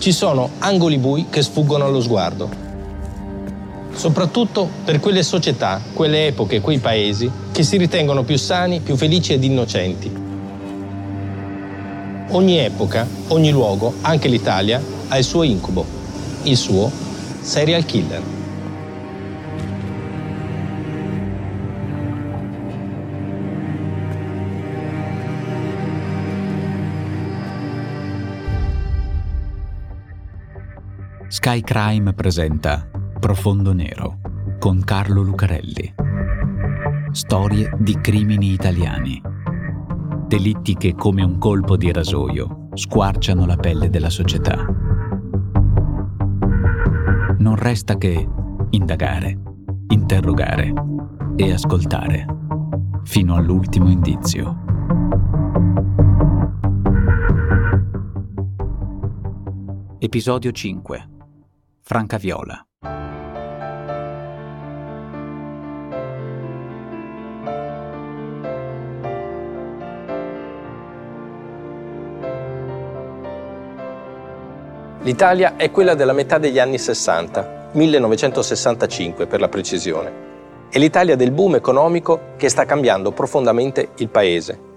ci 0.00 0.12
sono 0.12 0.52
angoli 0.60 0.96
bui 0.96 1.26
che 1.28 1.42
sfuggono 1.42 1.84
allo 1.84 2.00
sguardo. 2.00 2.48
Soprattutto 3.92 4.66
per 4.82 4.98
quelle 4.98 5.22
società, 5.22 5.78
quelle 5.92 6.28
epoche, 6.28 6.62
quei 6.62 6.78
paesi 6.78 7.30
che 7.52 7.62
si 7.62 7.76
ritengono 7.76 8.22
più 8.22 8.38
sani, 8.38 8.80
più 8.80 8.96
felici 8.96 9.34
ed 9.34 9.44
innocenti. 9.44 10.10
Ogni 12.30 12.58
epoca, 12.58 13.06
ogni 13.28 13.50
luogo, 13.50 13.92
anche 14.00 14.28
l'Italia, 14.28 14.82
ha 15.08 15.18
il 15.18 15.24
suo 15.24 15.42
incubo, 15.42 15.84
il 16.44 16.56
suo 16.56 16.90
serial 17.42 17.84
killer. 17.84 18.39
Sky 31.42 31.62
Crime 31.62 32.12
presenta 32.12 32.86
Profondo 33.18 33.72
Nero 33.72 34.18
con 34.58 34.84
Carlo 34.84 35.22
Lucarelli. 35.22 35.94
Storie 37.12 37.74
di 37.78 37.98
crimini 37.98 38.52
italiani. 38.52 39.22
Delitti 40.26 40.74
che 40.74 40.94
come 40.94 41.22
un 41.22 41.38
colpo 41.38 41.78
di 41.78 41.90
rasoio 41.92 42.68
squarciano 42.74 43.46
la 43.46 43.56
pelle 43.56 43.88
della 43.88 44.10
società. 44.10 44.66
Non 47.38 47.56
resta 47.56 47.96
che 47.96 48.28
indagare, 48.68 49.40
interrogare 49.88 50.74
e 51.36 51.52
ascoltare 51.54 52.26
fino 53.04 53.34
all'ultimo 53.34 53.88
indizio. 53.88 54.58
Episodio 59.98 60.50
5 60.50 61.10
Francaviola. 61.90 62.66
L'Italia 75.00 75.56
è 75.56 75.72
quella 75.72 75.94
della 75.96 76.12
metà 76.12 76.38
degli 76.38 76.60
anni 76.60 76.78
60, 76.78 77.70
1965 77.72 79.26
per 79.26 79.40
la 79.40 79.48
precisione. 79.48 80.68
È 80.70 80.78
l'Italia 80.78 81.16
del 81.16 81.32
boom 81.32 81.56
economico 81.56 82.34
che 82.36 82.48
sta 82.48 82.64
cambiando 82.66 83.10
profondamente 83.10 83.88
il 83.96 84.08
paese 84.08 84.68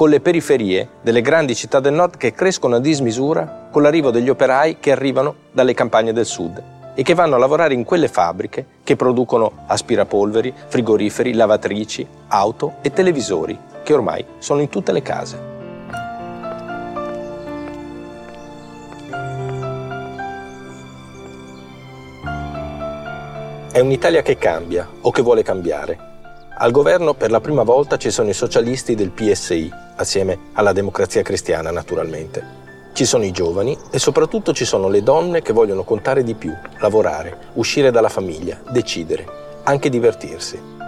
con 0.00 0.08
le 0.08 0.20
periferie 0.20 0.88
delle 1.02 1.20
grandi 1.20 1.54
città 1.54 1.78
del 1.78 1.92
nord 1.92 2.16
che 2.16 2.32
crescono 2.32 2.76
a 2.76 2.80
dismisura 2.80 3.68
con 3.70 3.82
l'arrivo 3.82 4.10
degli 4.10 4.30
operai 4.30 4.78
che 4.80 4.92
arrivano 4.92 5.34
dalle 5.52 5.74
campagne 5.74 6.14
del 6.14 6.24
sud 6.24 6.62
e 6.94 7.02
che 7.02 7.12
vanno 7.12 7.34
a 7.34 7.38
lavorare 7.38 7.74
in 7.74 7.84
quelle 7.84 8.08
fabbriche 8.08 8.64
che 8.82 8.96
producono 8.96 9.64
aspirapolveri, 9.66 10.54
frigoriferi, 10.68 11.34
lavatrici, 11.34 12.06
auto 12.28 12.76
e 12.80 12.90
televisori, 12.94 13.58
che 13.82 13.92
ormai 13.92 14.24
sono 14.38 14.62
in 14.62 14.70
tutte 14.70 14.90
le 14.90 15.02
case. 15.02 15.38
È 23.70 23.80
un'Italia 23.80 24.22
che 24.22 24.38
cambia 24.38 24.88
o 25.02 25.10
che 25.10 25.20
vuole 25.20 25.42
cambiare 25.42 26.08
al 26.62 26.72
governo 26.72 27.14
per 27.14 27.30
la 27.30 27.40
prima 27.40 27.62
volta 27.62 27.96
ci 27.96 28.10
sono 28.10 28.28
i 28.28 28.34
socialisti 28.34 28.94
del 28.94 29.12
PSI, 29.12 29.72
assieme 30.00 30.38
alla 30.54 30.72
democrazia 30.72 31.22
cristiana 31.22 31.70
naturalmente. 31.70 32.58
Ci 32.92 33.04
sono 33.04 33.24
i 33.24 33.30
giovani 33.30 33.76
e 33.90 33.98
soprattutto 33.98 34.52
ci 34.52 34.64
sono 34.64 34.88
le 34.88 35.02
donne 35.02 35.42
che 35.42 35.52
vogliono 35.52 35.84
contare 35.84 36.22
di 36.22 36.34
più, 36.34 36.52
lavorare, 36.78 37.36
uscire 37.54 37.90
dalla 37.90 38.08
famiglia, 38.08 38.60
decidere, 38.70 39.26
anche 39.64 39.88
divertirsi. 39.88 40.78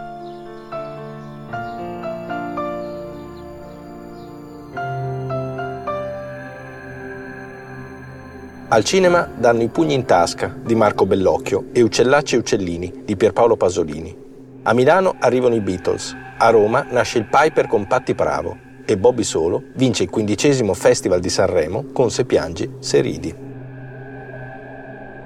Al 8.68 8.84
cinema 8.84 9.28
danno 9.36 9.62
i 9.62 9.68
pugni 9.68 9.92
in 9.92 10.06
tasca 10.06 10.54
di 10.58 10.74
Marco 10.74 11.04
Bellocchio 11.04 11.66
e 11.72 11.82
Uccellacci 11.82 12.36
e 12.36 12.38
Uccellini 12.38 13.02
di 13.04 13.16
Pierpaolo 13.16 13.54
Pasolini. 13.56 14.16
A 14.62 14.72
Milano 14.72 15.16
arrivano 15.18 15.54
i 15.54 15.60
Beatles, 15.60 16.16
a 16.38 16.48
Roma 16.48 16.86
nasce 16.88 17.18
il 17.18 17.26
Piper 17.26 17.66
con 17.66 17.86
Patti 17.86 18.14
Bravo 18.14 18.70
e 18.84 18.96
Bobby 18.96 19.22
Solo 19.22 19.62
vince 19.74 20.02
il 20.04 20.10
quindicesimo 20.10 20.74
Festival 20.74 21.20
di 21.20 21.28
Sanremo 21.28 21.86
con 21.92 22.10
Se 22.10 22.24
piangi, 22.24 22.70
se 22.78 23.00
ridi. 23.00 23.34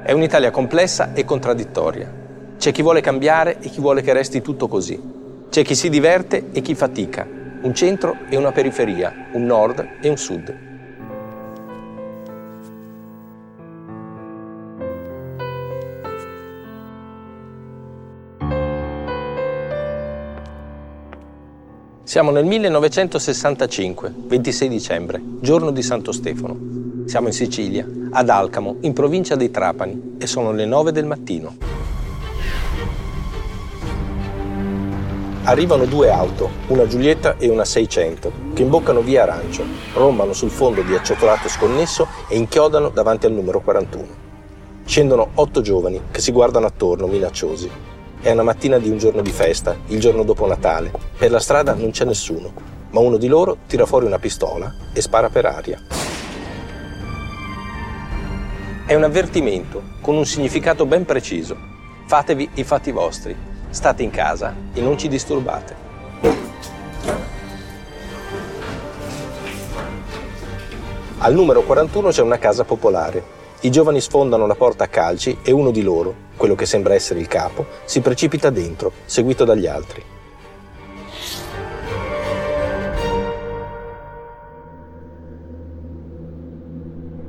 È 0.03 0.13
un'Italia 0.13 0.51
complessa 0.51 1.13
e 1.15 1.25
contraddittoria. 1.25 2.13
C'è 2.59 2.73
chi 2.73 2.83
vuole 2.83 3.01
cambiare 3.01 3.59
e 3.61 3.69
chi 3.69 3.81
vuole 3.81 4.03
che 4.03 4.13
resti 4.13 4.41
tutto 4.41 4.69
così. 4.69 5.01
C'è 5.51 5.63
chi 5.63 5.75
si 5.75 5.89
diverte 5.89 6.51
e 6.53 6.61
chi 6.61 6.75
fatica. 6.75 7.27
Un 7.63 7.75
centro 7.75 8.17
e 8.29 8.37
una 8.37 8.53
periferia, 8.53 9.29
un 9.33 9.45
nord 9.45 9.97
e 10.01 10.09
un 10.09 10.17
sud. 10.17 10.66
Siamo 22.17 22.31
nel 22.31 22.47
1965, 22.47 24.11
26 24.27 24.69
dicembre, 24.71 25.21
giorno 25.39 25.71
di 25.71 25.83
Santo 25.83 26.13
Stefano. 26.13 27.05
Siamo 27.05 27.27
in 27.27 27.35
Sicilia, 27.35 27.87
ad 28.11 28.31
Alcamo, 28.31 28.77
in 28.81 28.95
provincia 28.95 29.37
dei 29.37 29.51
Trapani, 29.51 30.15
e 30.17 30.27
sono 30.27 30.51
le 30.53 30.65
9 30.65 30.93
del 30.93 31.05
mattino. 31.05 31.55
Arrivano 35.43 35.85
due 35.85 36.11
auto, 36.11 36.49
una 36.69 36.87
Giulietta 36.87 37.37
e 37.37 37.51
una 37.51 37.67
600, 37.67 38.33
che 38.55 38.63
imboccano 38.63 39.03
via 39.03 39.25
Arancio, 39.25 39.65
rombano 39.93 40.33
sul 40.33 40.49
fondo 40.49 40.81
di 40.81 40.95
accioccolato 40.95 41.51
sconnesso 41.51 42.07
e 42.29 42.39
inchiodano 42.39 42.89
davanti 42.89 43.27
al 43.27 43.33
numero 43.33 43.61
41. 43.61 44.07
Scendono 44.87 45.33
otto 45.35 45.61
giovani 45.61 46.01
che 46.11 46.23
si 46.23 46.33
guardano 46.33 46.65
attorno, 46.65 47.09
minacciosi. 47.09 47.96
È 48.27 48.33
una 48.33 48.43
mattina 48.43 48.79
di 48.79 48.91
un 48.91 48.99
giorno 48.99 49.23
di 49.23 49.31
festa, 49.31 49.77
il 49.87 50.01
giorno 50.01 50.25
dopo 50.25 50.49
Natale. 50.49 50.91
Per 51.17 51.31
la 51.31 51.39
strada 51.39 51.75
non 51.75 51.93
c'è 51.93 52.05
nessuno, 52.05 52.53
ma 52.91 52.99
uno 52.99 53.19
di 53.19 53.29
loro 53.29 53.59
tira 53.69 53.87
fuori 53.87 54.05
una 54.05 54.19
pistola 54.19 54.75
e 54.93 55.01
spara 55.01 55.29
per 55.29 55.47
aria. 55.47 55.81
È 58.85 58.93
un 58.97 59.05
avvertimento 59.05 59.81
con 60.01 60.17
un 60.17 60.27
significato 60.27 60.87
ben 60.87 61.05
preciso. 61.05 61.57
Fatevi 62.07 62.51
i 62.55 62.65
fatti 62.65 62.91
vostri, 62.91 63.37
state 63.71 64.03
in 64.03 64.11
casa 64.11 64.53
e 64.75 64.81
non 64.81 64.99
ci 64.99 65.07
disturbate. 65.07 65.77
Al 71.19 71.33
numero 71.33 71.63
41 71.63 72.09
c'è 72.09 72.23
una 72.23 72.39
casa 72.39 72.65
popolare. 72.65 73.23
I 73.61 73.71
giovani 73.71 74.01
sfondano 74.01 74.49
la 74.49 74.57
porta 74.57 74.83
a 74.83 74.89
calci 74.89 75.39
e 75.45 75.53
uno 75.53 75.71
di 75.71 75.83
loro, 75.83 76.26
quello 76.37 76.55
che 76.55 76.67
sembra 76.67 76.95
essere 76.95 77.21
il 77.21 77.29
capo, 77.29 77.67
si 77.85 78.01
precipita 78.01 78.51
dentro, 78.51 78.93
seguito 79.05 79.45
dagli 79.45 79.67
altri. 79.67 80.03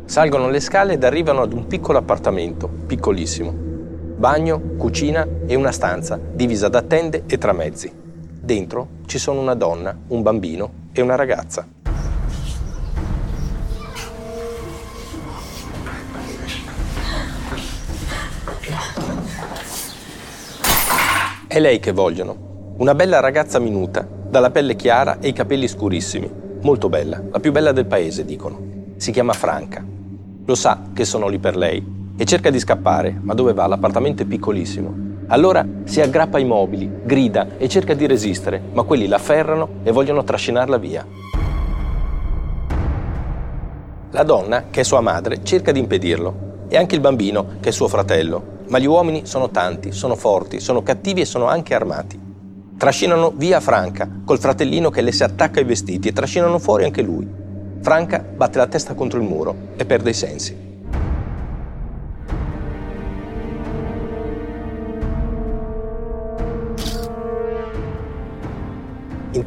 Salgono 0.06 0.50
le 0.50 0.60
scale 0.60 0.94
ed 0.94 1.04
arrivano 1.04 1.42
ad 1.42 1.54
un 1.54 1.68
piccolo 1.68 1.98
appartamento, 1.98 2.68
piccolissimo. 2.68 3.54
Bagno, 4.18 4.60
cucina 4.78 5.28
e 5.46 5.54
una 5.54 5.72
stanza, 5.72 6.20
divisa 6.20 6.70
da 6.70 6.82
tende 6.82 7.24
e 7.28 7.38
tramezzi. 7.38 7.92
Dentro 7.94 8.88
ci 9.06 9.20
sono 9.20 9.42
una 9.42 9.54
donna, 9.54 9.96
un 10.08 10.22
bambino 10.24 10.86
e 10.92 11.02
una 11.02 11.16
ragazza. 11.16 11.68
È 21.58 21.60
lei 21.60 21.80
che 21.80 21.92
vogliono. 21.92 22.76
Una 22.78 22.94
bella 22.94 23.20
ragazza 23.20 23.58
minuta, 23.58 24.08
dalla 24.30 24.52
pelle 24.52 24.76
chiara 24.76 25.18
e 25.20 25.30
i 25.30 25.34
capelli 25.34 25.68
scurissimi. 25.68 26.30
Molto 26.62 26.88
bella, 26.88 27.20
la 27.32 27.40
più 27.40 27.52
bella 27.52 27.72
del 27.72 27.88
paese, 27.88 28.26
dicono. 28.26 28.60
Si 28.98 29.12
chiama 29.12 29.34
Franca. 29.34 29.84
Lo 30.46 30.54
sa 30.54 30.90
che 30.94 31.04
sono 31.04 31.28
lì 31.28 31.40
per 31.40 31.56
lei, 31.56 31.84
e 32.16 32.26
cerca 32.26 32.52
di 32.52 32.60
scappare, 32.60 33.20
ma 33.20 33.34
dove 33.34 33.54
va? 33.54 33.66
L'appartamento 33.66 34.22
è 34.22 34.28
piccolissimo. 34.28 34.94
Allora 35.30 35.66
si 35.86 36.00
aggrappa 36.00 36.38
ai 36.38 36.46
mobili, 36.46 36.92
grida 37.04 37.58
e 37.58 37.68
cerca 37.68 37.96
di 37.96 38.06
resistere, 38.06 38.62
ma 38.74 38.84
quelli 38.84 39.08
la 39.08 39.16
afferrano 39.16 39.68
e 39.82 39.92
vogliono 39.92 40.24
trascinarla 40.24 40.78
via. 40.78 41.08
La 44.12 44.24
donna, 44.24 44.66
che 44.70 44.82
è 44.82 44.84
sua 44.84 45.02
madre, 45.02 45.44
cerca 45.44 45.72
di 45.72 45.80
impedirlo, 45.80 46.66
e 46.68 46.78
anche 46.78 46.94
il 46.94 47.02
bambino, 47.02 47.54
che 47.60 47.70
è 47.70 47.72
suo 47.72 47.88
fratello, 47.88 48.57
ma 48.70 48.80
gli 48.80 48.86
uomini 48.86 49.26
sono 49.26 49.50
tanti, 49.50 49.92
sono 49.92 50.16
forti, 50.16 50.60
sono 50.60 50.84
cattivi 50.84 51.22
e 51.22 51.26
sono 51.26 51.46
anche 51.46 51.74
armati. 51.74 52.20
Trascinano 52.78 53.32
via 53.36 53.60
Franca, 53.60 54.10
col 54.24 54.40
fratellino 54.40 54.90
che 54.90 55.02
le 55.02 55.12
si 55.12 55.24
attacca 55.24 55.60
ai 55.60 55.66
vestiti 55.66 56.08
e 56.08 56.14
trascinano 56.14 56.60
fuori 56.60 56.84
anche 56.84 57.02
lui. 57.02 57.28
Franca 57.82 58.20
batte 58.20 58.58
la 58.58 58.68
testa 58.68 58.94
contro 58.94 59.20
il 59.20 59.28
muro 59.28 59.56
e 59.78 59.86
perde 59.86 60.10
i 60.10 60.14
sensi. 60.14 60.67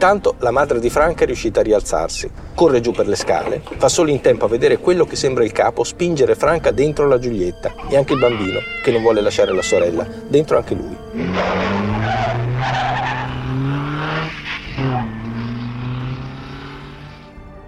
Intanto 0.02 0.36
la 0.38 0.50
madre 0.50 0.80
di 0.80 0.88
Franca 0.88 1.24
è 1.24 1.26
riuscita 1.26 1.60
a 1.60 1.62
rialzarsi, 1.62 2.30
corre 2.54 2.80
giù 2.80 2.90
per 2.90 3.06
le 3.06 3.16
scale, 3.16 3.60
fa 3.76 3.90
solo 3.90 4.08
in 4.08 4.22
tempo 4.22 4.46
a 4.46 4.48
vedere 4.48 4.78
quello 4.78 5.04
che 5.04 5.14
sembra 5.14 5.44
il 5.44 5.52
capo 5.52 5.84
spingere 5.84 6.34
Franca 6.34 6.70
dentro 6.70 7.06
la 7.06 7.18
Giulietta 7.18 7.74
e 7.86 7.98
anche 7.98 8.14
il 8.14 8.18
bambino, 8.18 8.60
che 8.82 8.92
non 8.92 9.02
vuole 9.02 9.20
lasciare 9.20 9.52
la 9.52 9.60
sorella, 9.60 10.06
dentro 10.26 10.56
anche 10.56 10.74
lui. 10.74 10.96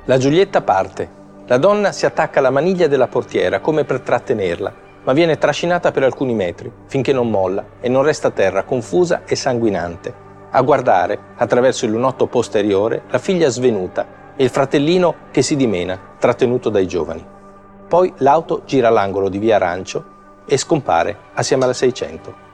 La 0.06 0.16
Giulietta 0.16 0.62
parte. 0.62 1.10
La 1.48 1.58
donna 1.58 1.92
si 1.92 2.06
attacca 2.06 2.38
alla 2.38 2.48
maniglia 2.48 2.86
della 2.86 3.08
portiera 3.08 3.60
come 3.60 3.84
per 3.84 4.00
trattenerla, 4.00 4.74
ma 5.04 5.12
viene 5.12 5.36
trascinata 5.36 5.90
per 5.90 6.04
alcuni 6.04 6.32
metri, 6.32 6.72
finché 6.86 7.12
non 7.12 7.28
molla 7.28 7.62
e 7.78 7.90
non 7.90 8.02
resta 8.02 8.28
a 8.28 8.30
terra 8.30 8.62
confusa 8.62 9.24
e 9.26 9.36
sanguinante, 9.36 10.30
a 10.52 10.62
guardare, 10.62 11.34
attraverso 11.36 11.84
il 11.84 11.90
lunotto 11.90 12.26
posteriore, 12.26 13.04
la 13.08 13.18
figlia 13.18 13.48
svenuta 13.48 14.34
e 14.36 14.44
il 14.44 14.50
fratellino 14.50 15.14
che 15.30 15.42
si 15.42 15.56
dimena, 15.56 15.98
trattenuto 16.18 16.68
dai 16.68 16.86
giovani. 16.86 17.26
Poi 17.88 18.12
l'auto 18.18 18.62
gira 18.64 18.88
all'angolo 18.88 19.28
di 19.28 19.38
via 19.38 19.56
Arancio 19.56 20.42
e 20.46 20.56
scompare 20.56 21.16
assieme 21.34 21.64
alla 21.64 21.72
600. 21.72 22.50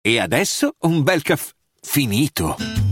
E 0.00 0.18
adesso 0.18 0.74
un 0.80 1.02
bel 1.02 1.22
caffè 1.22 1.52
finito. 1.80 2.91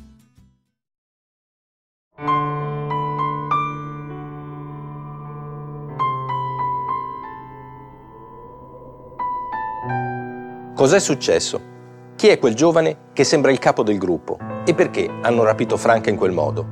Cos'è 10.75 10.99
successo? 10.99 11.59
Chi 12.15 12.27
è 12.27 12.37
quel 12.37 12.53
giovane 12.53 12.97
che 13.13 13.23
sembra 13.23 13.51
il 13.51 13.57
capo 13.57 13.81
del 13.81 13.97
gruppo? 13.97 14.37
E 14.63 14.75
perché 14.75 15.09
hanno 15.21 15.43
rapito 15.43 15.75
Franca 15.75 16.11
in 16.11 16.17
quel 16.17 16.31
modo? 16.31 16.65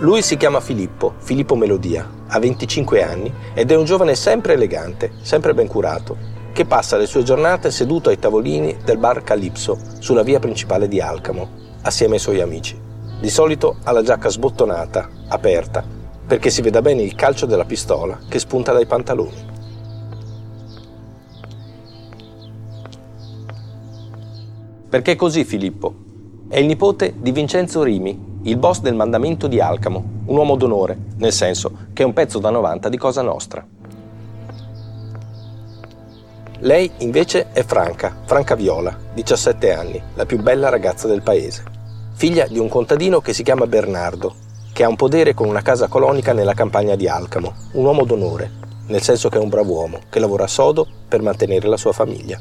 Lui 0.00 0.20
si 0.20 0.36
chiama 0.36 0.60
Filippo, 0.60 1.14
Filippo 1.18 1.54
Melodia, 1.54 2.06
ha 2.26 2.38
25 2.38 3.02
anni 3.02 3.32
ed 3.54 3.70
è 3.70 3.76
un 3.76 3.84
giovane 3.84 4.14
sempre 4.14 4.52
elegante, 4.52 5.12
sempre 5.22 5.54
ben 5.54 5.68
curato, 5.68 6.16
che 6.52 6.66
passa 6.66 6.98
le 6.98 7.06
sue 7.06 7.22
giornate 7.22 7.70
seduto 7.70 8.10
ai 8.10 8.18
tavolini 8.18 8.76
del 8.84 8.98
bar 8.98 9.22
Calypso 9.22 9.78
sulla 9.98 10.22
via 10.22 10.40
principale 10.40 10.88
di 10.88 11.00
Alcamo, 11.00 11.48
assieme 11.82 12.14
ai 12.14 12.20
suoi 12.20 12.42
amici. 12.42 12.78
Di 13.18 13.30
solito 13.30 13.76
ha 13.84 13.92
la 13.92 14.02
giacca 14.02 14.28
sbottonata, 14.28 15.08
aperta, 15.28 16.00
perché 16.32 16.48
si 16.48 16.62
veda 16.62 16.80
bene 16.80 17.02
il 17.02 17.14
calcio 17.14 17.44
della 17.44 17.66
pistola 17.66 18.18
che 18.26 18.38
spunta 18.38 18.72
dai 18.72 18.86
pantaloni. 18.86 19.36
Perché 24.88 25.14
così 25.14 25.44
Filippo? 25.44 25.94
È 26.48 26.58
il 26.58 26.64
nipote 26.64 27.12
di 27.18 27.32
Vincenzo 27.32 27.82
Rimi, 27.82 28.38
il 28.44 28.56
boss 28.56 28.80
del 28.80 28.94
mandamento 28.94 29.46
di 29.46 29.60
Alcamo, 29.60 30.02
un 30.24 30.34
uomo 30.34 30.56
d'onore, 30.56 30.96
nel 31.16 31.34
senso 31.34 31.70
che 31.92 32.02
è 32.02 32.06
un 32.06 32.14
pezzo 32.14 32.38
da 32.38 32.48
90 32.48 32.88
di 32.88 32.96
Cosa 32.96 33.20
Nostra. 33.20 33.66
Lei 36.60 36.90
invece 37.00 37.48
è 37.52 37.62
Franca, 37.62 38.22
Franca 38.24 38.54
Viola, 38.54 38.96
17 39.12 39.70
anni, 39.70 40.02
la 40.14 40.24
più 40.24 40.40
bella 40.40 40.70
ragazza 40.70 41.06
del 41.06 41.20
paese. 41.20 41.62
Figlia 42.14 42.46
di 42.46 42.58
un 42.58 42.70
contadino 42.70 43.20
che 43.20 43.34
si 43.34 43.42
chiama 43.42 43.66
Bernardo, 43.66 44.41
che 44.72 44.84
ha 44.84 44.88
un 44.88 44.96
podere 44.96 45.34
con 45.34 45.48
una 45.48 45.60
casa 45.60 45.86
colonica 45.86 46.32
nella 46.32 46.54
campagna 46.54 46.96
di 46.96 47.06
Alcamo, 47.06 47.54
un 47.72 47.84
uomo 47.84 48.04
d'onore, 48.04 48.50
nel 48.86 49.02
senso 49.02 49.28
che 49.28 49.36
è 49.36 49.40
un 49.40 49.50
bravo 49.50 49.74
uomo, 49.74 50.00
che 50.08 50.18
lavora 50.18 50.46
sodo 50.46 50.86
per 51.06 51.20
mantenere 51.20 51.68
la 51.68 51.76
sua 51.76 51.92
famiglia. 51.92 52.40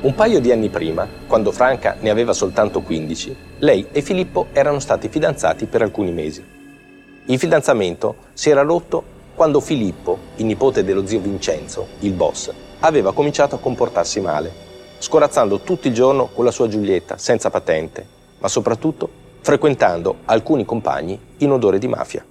Un 0.00 0.14
paio 0.14 0.40
di 0.40 0.50
anni 0.50 0.68
prima, 0.68 1.08
quando 1.28 1.52
Franca 1.52 1.96
ne 2.00 2.10
aveva 2.10 2.32
soltanto 2.32 2.80
15, 2.80 3.36
lei 3.58 3.86
e 3.92 4.02
Filippo 4.02 4.48
erano 4.52 4.80
stati 4.80 5.08
fidanzati 5.08 5.66
per 5.66 5.82
alcuni 5.82 6.10
mesi. 6.10 6.44
Il 7.26 7.38
fidanzamento 7.38 8.16
si 8.32 8.50
era 8.50 8.62
rotto 8.62 9.14
quando 9.36 9.60
Filippo, 9.60 10.18
il 10.36 10.46
nipote 10.46 10.82
dello 10.82 11.06
zio 11.06 11.20
Vincenzo, 11.20 11.86
il 12.00 12.12
boss, 12.12 12.52
aveva 12.80 13.12
cominciato 13.12 13.54
a 13.54 13.58
comportarsi 13.58 14.20
male 14.20 14.65
scorazzando 14.98 15.60
tutto 15.60 15.88
il 15.88 15.94
giorno 15.94 16.28
con 16.32 16.44
la 16.44 16.50
sua 16.50 16.68
Giulietta, 16.68 17.18
senza 17.18 17.50
patente, 17.50 18.06
ma 18.38 18.48
soprattutto 18.48 19.08
frequentando 19.40 20.16
alcuni 20.24 20.64
compagni 20.64 21.18
in 21.38 21.50
odore 21.52 21.78
di 21.78 21.88
mafia. 21.88 22.24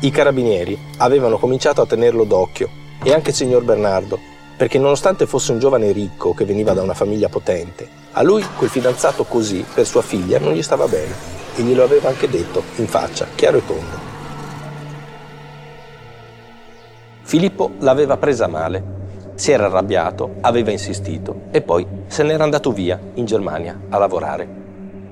I 0.00 0.10
carabinieri 0.10 0.78
avevano 0.98 1.38
cominciato 1.38 1.80
a 1.80 1.86
tenerlo 1.86 2.24
d'occhio 2.24 2.68
e 3.02 3.12
anche 3.12 3.30
il 3.30 3.36
signor 3.36 3.64
Bernardo, 3.64 4.18
perché 4.56 4.78
nonostante 4.78 5.26
fosse 5.26 5.52
un 5.52 5.58
giovane 5.58 5.92
ricco 5.92 6.34
che 6.34 6.44
veniva 6.44 6.72
da 6.74 6.82
una 6.82 6.94
famiglia 6.94 7.28
potente, 7.28 7.88
a 8.12 8.22
lui 8.22 8.44
quel 8.56 8.70
fidanzato 8.70 9.24
così 9.24 9.64
per 9.74 9.86
sua 9.86 10.02
figlia 10.02 10.38
non 10.38 10.52
gli 10.52 10.62
stava 10.62 10.86
bene 10.86 11.14
e 11.56 11.62
glielo 11.62 11.82
aveva 11.82 12.08
anche 12.08 12.28
detto 12.28 12.62
in 12.76 12.86
faccia, 12.86 13.26
chiaro 13.34 13.56
e 13.56 13.66
tondo. 13.66 14.12
Filippo 17.22 17.72
l'aveva 17.78 18.16
presa 18.16 18.46
male 18.46 19.02
si 19.34 19.50
era 19.50 19.66
arrabbiato, 19.66 20.36
aveva 20.40 20.70
insistito 20.70 21.42
e 21.50 21.60
poi 21.60 21.86
se 22.06 22.22
n'era 22.22 22.44
andato 22.44 22.70
via 22.72 22.98
in 23.14 23.24
Germania 23.24 23.78
a 23.88 23.98
lavorare. 23.98 24.62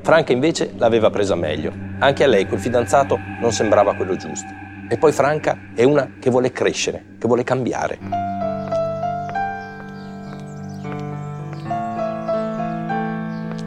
Franca 0.02 0.32
invece 0.32 0.72
l'aveva 0.76 1.10
presa 1.10 1.34
meglio. 1.34 1.72
Anche 1.98 2.24
a 2.24 2.26
lei 2.26 2.46
quel 2.46 2.60
fidanzato 2.60 3.18
non 3.40 3.52
sembrava 3.52 3.94
quello 3.94 4.16
giusto. 4.16 4.48
E 4.88 4.98
poi 4.98 5.12
Franca 5.12 5.70
è 5.74 5.84
una 5.84 6.14
che 6.20 6.30
vuole 6.30 6.52
crescere, 6.52 7.04
che 7.18 7.26
vuole 7.26 7.44
cambiare. 7.44 7.98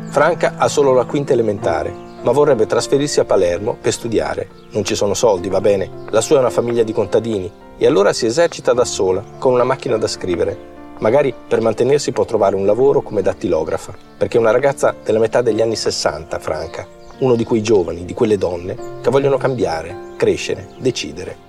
Franca 0.09 0.53
ha 0.57 0.67
solo 0.67 0.93
la 0.93 1.05
quinta 1.05 1.33
elementare, 1.33 1.93
ma 2.21 2.31
vorrebbe 2.31 2.65
trasferirsi 2.65 3.19
a 3.19 3.25
Palermo 3.25 3.75
per 3.79 3.91
studiare. 3.91 4.47
Non 4.71 4.85
ci 4.85 4.95
sono 4.95 5.13
soldi, 5.13 5.49
va 5.49 5.61
bene. 5.61 5.89
La 6.09 6.21
sua 6.21 6.37
è 6.37 6.39
una 6.39 6.49
famiglia 6.49 6.83
di 6.83 6.93
contadini 6.93 7.51
e 7.77 7.85
allora 7.85 8.13
si 8.13 8.25
esercita 8.25 8.73
da 8.73 8.85
sola, 8.85 9.23
con 9.37 9.53
una 9.53 9.63
macchina 9.63 9.97
da 9.97 10.07
scrivere. 10.07 10.73
Magari 10.99 11.33
per 11.47 11.59
mantenersi 11.59 12.13
può 12.13 12.23
trovare 12.23 12.55
un 12.55 12.65
lavoro 12.65 13.01
come 13.01 13.21
dattilografa, 13.21 13.93
perché 14.17 14.37
è 14.37 14.39
una 14.39 14.51
ragazza 14.51 14.95
della 15.03 15.19
metà 15.19 15.41
degli 15.41 15.61
anni 15.61 15.75
60, 15.75 16.39
Franca, 16.39 16.87
uno 17.19 17.35
di 17.35 17.43
quei 17.43 17.61
giovani, 17.61 18.05
di 18.05 18.13
quelle 18.13 18.37
donne 18.37 18.77
che 19.01 19.09
vogliono 19.09 19.37
cambiare, 19.37 20.13
crescere, 20.15 20.69
decidere. 20.77 21.43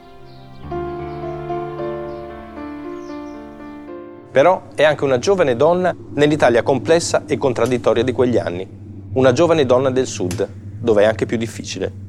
Però 4.33 4.63
è 4.75 4.83
anche 4.83 5.05
una 5.05 5.19
giovane 5.19 5.57
donna 5.57 5.97
nell'Italia 6.15 6.63
complessa 6.63 7.23
e 7.27 7.39
contraddittoria 7.39 8.03
di 8.03 8.13
quegli 8.13 8.37
anni, 8.37 8.69
una 9.15 9.33
giovane 9.33 9.65
donna 9.65 9.91
del 9.91 10.07
sud, 10.07 10.47
dove 10.79 11.03
è 11.03 11.07
anche 11.07 11.25
più 11.25 11.39
difficile. 11.39 12.06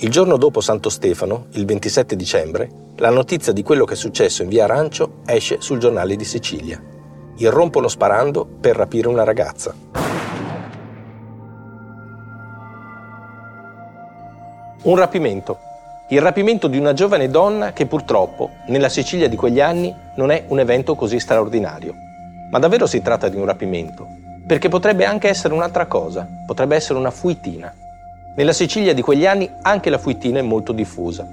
Il 0.00 0.10
giorno 0.10 0.36
dopo 0.36 0.60
Santo 0.60 0.90
Stefano, 0.90 1.46
il 1.52 1.64
27 1.64 2.16
dicembre, 2.16 2.68
la 2.96 3.08
notizia 3.08 3.54
di 3.54 3.62
quello 3.62 3.86
che 3.86 3.94
è 3.94 3.96
successo 3.96 4.42
in 4.42 4.50
via 4.50 4.64
Arancio 4.64 5.20
esce 5.24 5.62
sul 5.62 5.78
giornale 5.78 6.16
di 6.16 6.24
Sicilia. 6.24 6.78
Irrompono 7.38 7.88
sparando 7.88 8.44
per 8.44 8.76
rapire 8.76 9.08
una 9.08 9.24
ragazza. 9.24 9.74
Un 14.82 14.96
rapimento. 14.96 15.58
Il 16.10 16.20
rapimento 16.20 16.68
di 16.68 16.76
una 16.76 16.92
giovane 16.92 17.30
donna 17.30 17.72
che 17.72 17.86
purtroppo, 17.86 18.50
nella 18.66 18.90
Sicilia 18.90 19.30
di 19.30 19.36
quegli 19.36 19.62
anni, 19.62 19.94
non 20.16 20.30
è 20.30 20.44
un 20.48 20.58
evento 20.58 20.94
così 20.94 21.18
straordinario. 21.18 21.94
Ma 22.50 22.58
davvero 22.58 22.86
si 22.86 23.00
tratta 23.00 23.30
di 23.30 23.36
un 23.36 23.46
rapimento? 23.46 24.06
Perché 24.46 24.68
potrebbe 24.68 25.06
anche 25.06 25.28
essere 25.28 25.54
un'altra 25.54 25.86
cosa, 25.86 26.28
potrebbe 26.44 26.76
essere 26.76 26.98
una 26.98 27.10
fuitina, 27.10 27.72
nella 28.36 28.52
Sicilia 28.52 28.92
di 28.92 29.00
quegli 29.00 29.24
anni 29.24 29.50
anche 29.62 29.88
la 29.88 29.96
fuitina 29.96 30.40
è 30.40 30.42
molto 30.42 30.72
diffusa. 30.72 31.26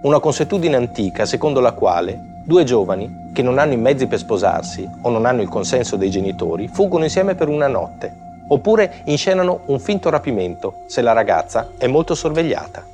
Una 0.00 0.20
consuetudine 0.20 0.74
antica 0.74 1.26
secondo 1.26 1.60
la 1.60 1.72
quale 1.72 2.18
due 2.44 2.64
giovani 2.64 3.28
che 3.34 3.42
non 3.42 3.58
hanno 3.58 3.74
i 3.74 3.76
mezzi 3.76 4.06
per 4.06 4.18
sposarsi 4.18 4.88
o 5.02 5.10
non 5.10 5.26
hanno 5.26 5.42
il 5.42 5.50
consenso 5.50 5.96
dei 5.96 6.08
genitori 6.08 6.66
fuggono 6.66 7.04
insieme 7.04 7.34
per 7.34 7.48
una 7.48 7.66
notte, 7.66 8.10
oppure 8.48 9.02
inscenano 9.04 9.64
un 9.66 9.78
finto 9.78 10.08
rapimento 10.08 10.84
se 10.86 11.02
la 11.02 11.12
ragazza 11.12 11.72
è 11.76 11.86
molto 11.88 12.14
sorvegliata. 12.14 12.86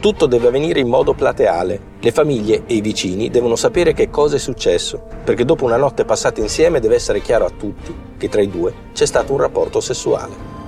Tutto 0.00 0.26
deve 0.26 0.48
avvenire 0.48 0.80
in 0.80 0.88
modo 0.88 1.14
plateale. 1.14 1.89
Le 2.02 2.12
famiglie 2.12 2.62
e 2.64 2.76
i 2.76 2.80
vicini 2.80 3.28
devono 3.28 3.56
sapere 3.56 3.92
che 3.92 4.08
cosa 4.08 4.36
è 4.36 4.38
successo, 4.38 5.02
perché 5.22 5.44
dopo 5.44 5.66
una 5.66 5.76
notte 5.76 6.06
passata 6.06 6.40
insieme 6.40 6.80
deve 6.80 6.94
essere 6.94 7.20
chiaro 7.20 7.44
a 7.44 7.50
tutti 7.50 7.94
che 8.16 8.30
tra 8.30 8.40
i 8.40 8.48
due 8.48 8.72
c'è 8.94 9.04
stato 9.04 9.32
un 9.32 9.38
rapporto 9.38 9.80
sessuale. 9.80 10.58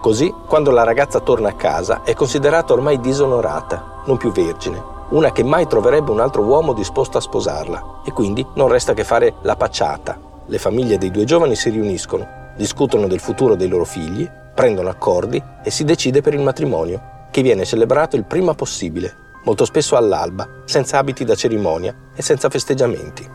Così, 0.00 0.34
quando 0.46 0.72
la 0.72 0.82
ragazza 0.82 1.20
torna 1.20 1.50
a 1.50 1.54
casa, 1.54 2.02
è 2.02 2.12
considerata 2.14 2.72
ormai 2.72 2.98
disonorata, 2.98 4.02
non 4.06 4.16
più 4.16 4.32
vergine, 4.32 4.95
una 5.10 5.30
che 5.30 5.44
mai 5.44 5.66
troverebbe 5.68 6.10
un 6.10 6.20
altro 6.20 6.42
uomo 6.42 6.72
disposto 6.72 7.18
a 7.18 7.20
sposarla 7.20 8.00
e 8.04 8.12
quindi 8.12 8.44
non 8.54 8.68
resta 8.68 8.92
che 8.92 9.04
fare 9.04 9.34
la 9.42 9.54
pacciata. 9.54 10.18
Le 10.46 10.58
famiglie 10.58 10.98
dei 10.98 11.10
due 11.10 11.24
giovani 11.24 11.54
si 11.54 11.70
riuniscono, 11.70 12.26
discutono 12.56 13.06
del 13.06 13.20
futuro 13.20 13.54
dei 13.54 13.68
loro 13.68 13.84
figli, 13.84 14.28
prendono 14.54 14.88
accordi 14.88 15.42
e 15.62 15.70
si 15.70 15.84
decide 15.84 16.22
per 16.22 16.34
il 16.34 16.42
matrimonio, 16.42 17.28
che 17.30 17.42
viene 17.42 17.64
celebrato 17.64 18.16
il 18.16 18.24
prima 18.24 18.54
possibile, 18.54 19.14
molto 19.44 19.64
spesso 19.64 19.96
all'alba, 19.96 20.48
senza 20.64 20.98
abiti 20.98 21.24
da 21.24 21.34
cerimonia 21.34 21.94
e 22.14 22.22
senza 22.22 22.48
festeggiamenti. 22.48 23.28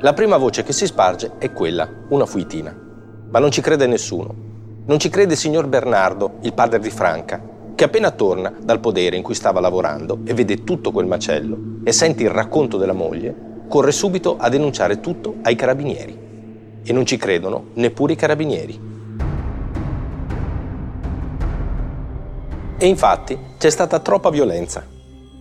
La 0.00 0.12
prima 0.12 0.36
voce 0.36 0.62
che 0.62 0.72
si 0.72 0.86
sparge 0.86 1.32
è 1.38 1.52
quella, 1.52 1.88
una 2.08 2.26
fuitina. 2.26 2.74
Ma 3.28 3.38
non 3.38 3.50
ci 3.50 3.60
crede 3.60 3.86
nessuno. 3.86 4.34
Non 4.86 4.98
ci 4.98 5.08
crede 5.08 5.34
il 5.34 5.38
signor 5.38 5.66
Bernardo, 5.66 6.34
il 6.42 6.52
padre 6.52 6.78
di 6.78 6.90
Franca, 6.90 7.40
che 7.76 7.84
appena 7.84 8.10
torna 8.10 8.50
dal 8.58 8.80
podere 8.80 9.16
in 9.16 9.22
cui 9.22 9.34
stava 9.34 9.60
lavorando 9.60 10.20
e 10.24 10.32
vede 10.32 10.64
tutto 10.64 10.90
quel 10.90 11.04
macello 11.04 11.58
e 11.84 11.92
sente 11.92 12.22
il 12.22 12.30
racconto 12.30 12.78
della 12.78 12.94
moglie, 12.94 13.64
corre 13.68 13.92
subito 13.92 14.38
a 14.38 14.48
denunciare 14.48 14.98
tutto 14.98 15.34
ai 15.42 15.54
carabinieri. 15.54 16.18
E 16.82 16.92
non 16.94 17.04
ci 17.04 17.18
credono 17.18 17.66
neppure 17.74 18.14
i 18.14 18.16
carabinieri. 18.16 18.80
E 22.78 22.86
infatti 22.86 23.38
c'è 23.58 23.68
stata 23.68 23.98
troppa 23.98 24.30
violenza. 24.30 24.82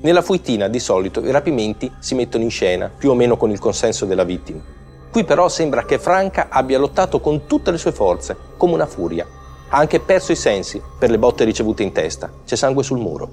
Nella 0.01 0.21
fuitina 0.21 0.67
di 0.67 0.79
solito 0.79 1.21
i 1.21 1.31
rapimenti 1.31 1.89
si 1.99 2.15
mettono 2.15 2.43
in 2.43 2.49
scena, 2.49 2.91
più 2.95 3.11
o 3.11 3.15
meno 3.15 3.37
con 3.37 3.49
il 3.49 3.59
consenso 3.59 4.05
della 4.05 4.25
vittima. 4.25 4.61
Qui 5.09 5.23
però 5.23 5.47
sembra 5.47 5.85
che 5.85 5.99
Franca 5.99 6.47
abbia 6.49 6.79
lottato 6.79 7.21
con 7.21 7.45
tutte 7.45 7.71
le 7.71 7.77
sue 7.77 7.93
forze, 7.93 8.35
come 8.57 8.73
una 8.73 8.85
furia, 8.85 9.25
ha 9.75 9.79
anche 9.79 9.99
perso 9.99 10.31
i 10.31 10.37
sensi 10.37 10.81
per 10.97 11.09
le 11.09 11.19
botte 11.19 11.43
ricevute 11.43 11.83
in 11.83 11.91
testa. 11.91 12.31
C'è 12.45 12.55
sangue 12.55 12.81
sul 12.81 12.97
muro. 12.97 13.29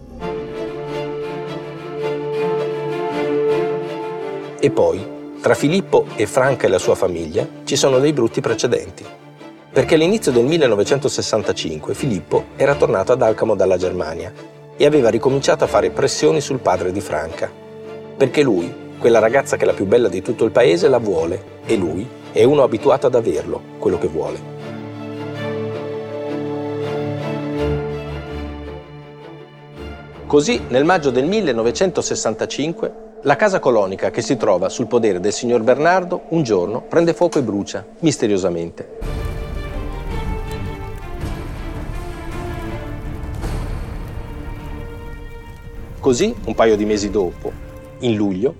E 4.58 4.70
poi, 4.70 5.36
tra 5.40 5.54
Filippo 5.54 6.06
e 6.16 6.26
Franca 6.26 6.66
e 6.66 6.68
la 6.68 6.78
sua 6.78 6.96
famiglia, 6.96 7.46
ci 7.62 7.76
sono 7.76 8.00
dei 8.00 8.12
brutti 8.12 8.40
precedenti. 8.40 9.04
Perché 9.72 9.94
all'inizio 9.94 10.32
del 10.32 10.44
1965 10.44 11.94
Filippo 11.94 12.46
era 12.56 12.74
tornato 12.74 13.12
ad 13.12 13.22
Alcamo 13.22 13.54
dalla 13.54 13.76
Germania 13.76 14.32
e 14.76 14.84
aveva 14.84 15.10
ricominciato 15.10 15.62
a 15.62 15.68
fare 15.68 15.90
pressioni 15.90 16.40
sul 16.40 16.58
padre 16.58 16.90
di 16.90 17.00
Franca. 17.00 17.48
Perché 18.16 18.42
lui, 18.42 18.90
quella 18.98 19.20
ragazza 19.20 19.56
che 19.56 19.62
è 19.62 19.66
la 19.66 19.74
più 19.74 19.86
bella 19.86 20.08
di 20.08 20.22
tutto 20.22 20.44
il 20.44 20.50
paese, 20.50 20.88
la 20.88 20.98
vuole 20.98 21.60
e 21.66 21.76
lui 21.76 22.04
è 22.32 22.42
uno 22.42 22.64
abituato 22.64 23.06
ad 23.06 23.14
averlo, 23.14 23.60
quello 23.78 23.98
che 23.98 24.08
vuole. 24.08 24.51
Così, 30.32 30.62
nel 30.68 30.86
maggio 30.86 31.10
del 31.10 31.26
1965, 31.26 32.92
la 33.24 33.36
casa 33.36 33.58
colonica 33.58 34.10
che 34.10 34.22
si 34.22 34.38
trova 34.38 34.70
sul 34.70 34.86
podere 34.86 35.20
del 35.20 35.30
signor 35.30 35.62
Bernardo 35.62 36.22
un 36.30 36.42
giorno 36.42 36.80
prende 36.80 37.12
fuoco 37.12 37.38
e 37.38 37.42
brucia, 37.42 37.84
misteriosamente. 37.98 38.88
Così, 46.00 46.34
un 46.46 46.54
paio 46.54 46.76
di 46.76 46.86
mesi 46.86 47.10
dopo, 47.10 47.52
in 47.98 48.14
luglio, 48.14 48.54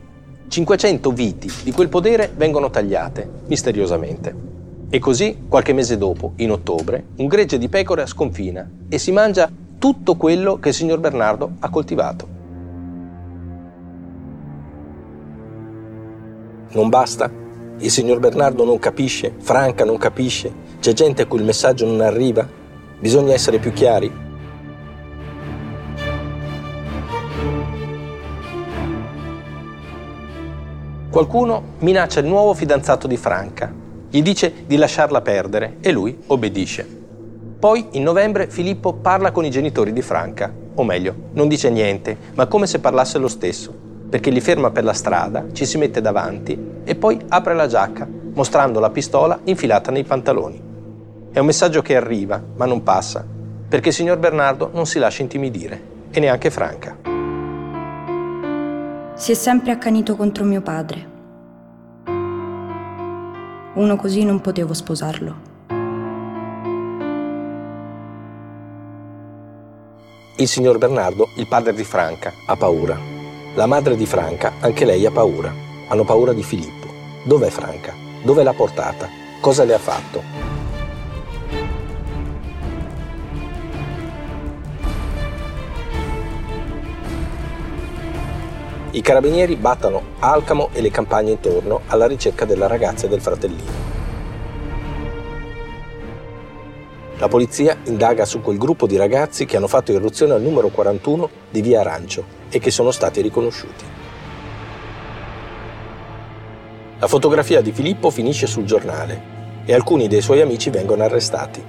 500 0.49 1.11
viti 1.13 1.51
di 1.65 1.73
quel 1.73 1.89
podere 1.89 2.31
vengono 2.37 2.69
tagliate, 2.69 3.27
misteriosamente. 3.47 4.35
E 4.91 4.99
così, 4.99 5.45
qualche 5.49 5.73
mese 5.73 5.97
dopo, 5.97 6.35
in 6.37 6.51
ottobre, 6.51 7.03
un 7.17 7.27
gregge 7.29 7.57
di 7.57 7.71
pecore 7.71 8.05
sconfina 8.05 8.71
e 8.91 8.99
si 8.99 9.11
mangia 9.11 9.51
tutto 9.83 10.15
quello 10.15 10.61
che 10.61 10.69
il 10.69 10.75
signor 10.77 11.01
Bernardo 11.01 11.55
ha 11.59 11.69
coltivato. 11.69 12.29
Non 16.71 16.89
basta? 16.89 17.29
Il 17.79 17.91
signor 17.91 18.21
Bernardo 18.21 18.65
non 18.65 18.79
capisce? 18.79 19.35
Franca 19.39 19.85
non 19.85 19.99
capisce? 19.99 20.55
C'è 20.79 20.93
gente 20.93 21.23
a 21.23 21.27
cui 21.27 21.41
il 21.41 21.45
messaggio 21.45 21.85
non 21.85 22.01
arriva? 22.01 22.49
Bisogna 23.01 23.33
essere 23.33 23.59
più 23.59 23.73
chiari? 23.73 24.13
Qualcuno 31.11 31.63
minaccia 31.81 32.21
il 32.21 32.27
nuovo 32.27 32.55
fidanzato 32.55 33.09
di 33.09 33.17
Franca, 33.17 33.75
gli 34.09 34.23
dice 34.23 34.63
di 34.65 34.77
lasciarla 34.77 35.23
perdere 35.23 35.79
e 35.81 35.91
lui 35.91 36.17
obbedisce. 36.29 37.02
Poi, 37.63 37.91
in 37.93 38.03
novembre, 38.03 38.49
Filippo 38.49 38.93
parla 38.93 39.31
con 39.31 39.45
i 39.45 39.51
genitori 39.51 39.93
di 39.93 40.03
Franca, 40.03 40.53
o 40.75 40.83
meglio, 40.83 41.15
non 41.35 41.47
dice 41.47 41.71
niente, 41.71 42.17
ma 42.35 42.47
come 42.49 42.67
se 42.67 42.81
parlasse 42.81 43.19
lo 43.19 43.29
stesso, 43.29 43.73
perché 44.11 44.31
li 44.31 44.41
ferma 44.41 44.73
per 44.73 44.83
la 44.83 44.93
strada, 44.93 45.45
ci 45.53 45.65
si 45.65 45.79
mette 45.79 46.01
davanti 46.01 46.59
e 46.83 46.97
poi 46.97 47.21
apre 47.29 47.55
la 47.55 47.69
giacca, 47.69 48.09
mostrando 48.35 48.81
la 48.81 48.91
pistola 48.91 49.39
infilata 49.45 49.93
nei 49.93 50.03
pantaloni. 50.03 50.61
È 51.31 51.39
un 51.39 51.47
messaggio 51.47 51.83
che 51.83 51.95
arriva, 51.95 52.43
ma 52.57 52.65
non 52.65 52.83
passa, 52.83 53.25
perché 53.69 53.91
il 53.91 53.95
signor 53.95 54.19
Bernardo 54.19 54.71
non 54.73 54.85
si 54.85 54.99
lascia 54.99 55.23
intimidire, 55.23 55.81
e 56.11 56.19
neanche 56.19 56.51
Franca. 56.51 56.97
Si 59.15 59.31
è 59.31 59.35
sempre 59.37 59.71
accanito 59.71 60.17
contro 60.17 60.43
mio 60.43 60.63
padre. 60.63 61.11
Uno 63.75 63.95
così 63.95 64.25
non 64.25 64.41
potevo 64.41 64.75
sposarlo. 64.75 65.51
Il 70.37 70.49
signor 70.49 70.79
Bernardo, 70.79 71.29
il 71.35 71.47
padre 71.47 71.75
di 71.75 71.85
Franca, 71.85 72.33
ha 72.47 72.57
paura. 72.57 72.99
La 73.55 73.67
madre 73.67 73.97
di 73.97 74.07
Franca, 74.07 74.55
anche 74.61 74.87
lei 74.87 75.05
ha 75.05 75.11
paura. 75.11 75.55
Hanno 75.89 76.05
paura 76.05 76.33
di 76.33 76.43
Filippo. 76.43 76.87
Dov'è 77.23 77.51
Franca? 77.51 77.95
Dove 78.23 78.43
l'ha 78.43 78.55
portata? 78.55 79.11
Cosa 79.43 79.65
le 79.65 79.75
ha 79.75 79.79
fatto? 79.79 80.23
I 88.93 89.01
carabinieri 89.03 89.57
battono 89.57 90.03
Alcamo 90.21 90.71
e 90.73 90.81
le 90.81 90.91
campagne 90.91 91.33
intorno 91.33 91.83
alla 91.89 92.07
ricerca 92.07 92.47
della 92.47 92.67
ragazza 92.67 93.05
e 93.05 93.11
del 93.11 93.21
fratellino. 93.21 93.82
La 97.23 97.29
polizia 97.29 97.77
indaga 97.85 98.25
su 98.25 98.41
quel 98.41 98.59
gruppo 98.59 98.89
di 98.89 98.97
ragazzi 98.97 99.45
che 99.45 99.57
hanno 99.57 99.69
fatto 99.69 99.93
irruzione 99.93 100.33
al 100.33 100.43
numero 100.43 100.71
41 100.71 101.31
di 101.51 101.63
via 101.63 101.79
Arancio 101.79 102.25
e 102.51 102.59
che 102.59 102.73
sono 102.73 102.91
stati 102.91 103.21
riconosciuti. 103.21 103.85
La 106.99 107.07
fotografia 107.07 107.61
di 107.61 107.71
Filippo 107.71 108.11
finisce 108.11 108.49
sul 108.49 108.65
giornale 108.65 109.63
e 109.65 109.73
alcuni 109.73 110.09
dei 110.09 110.21
suoi 110.21 110.41
amici 110.41 110.71
vengono 110.71 111.05
arrestati. 111.05 111.65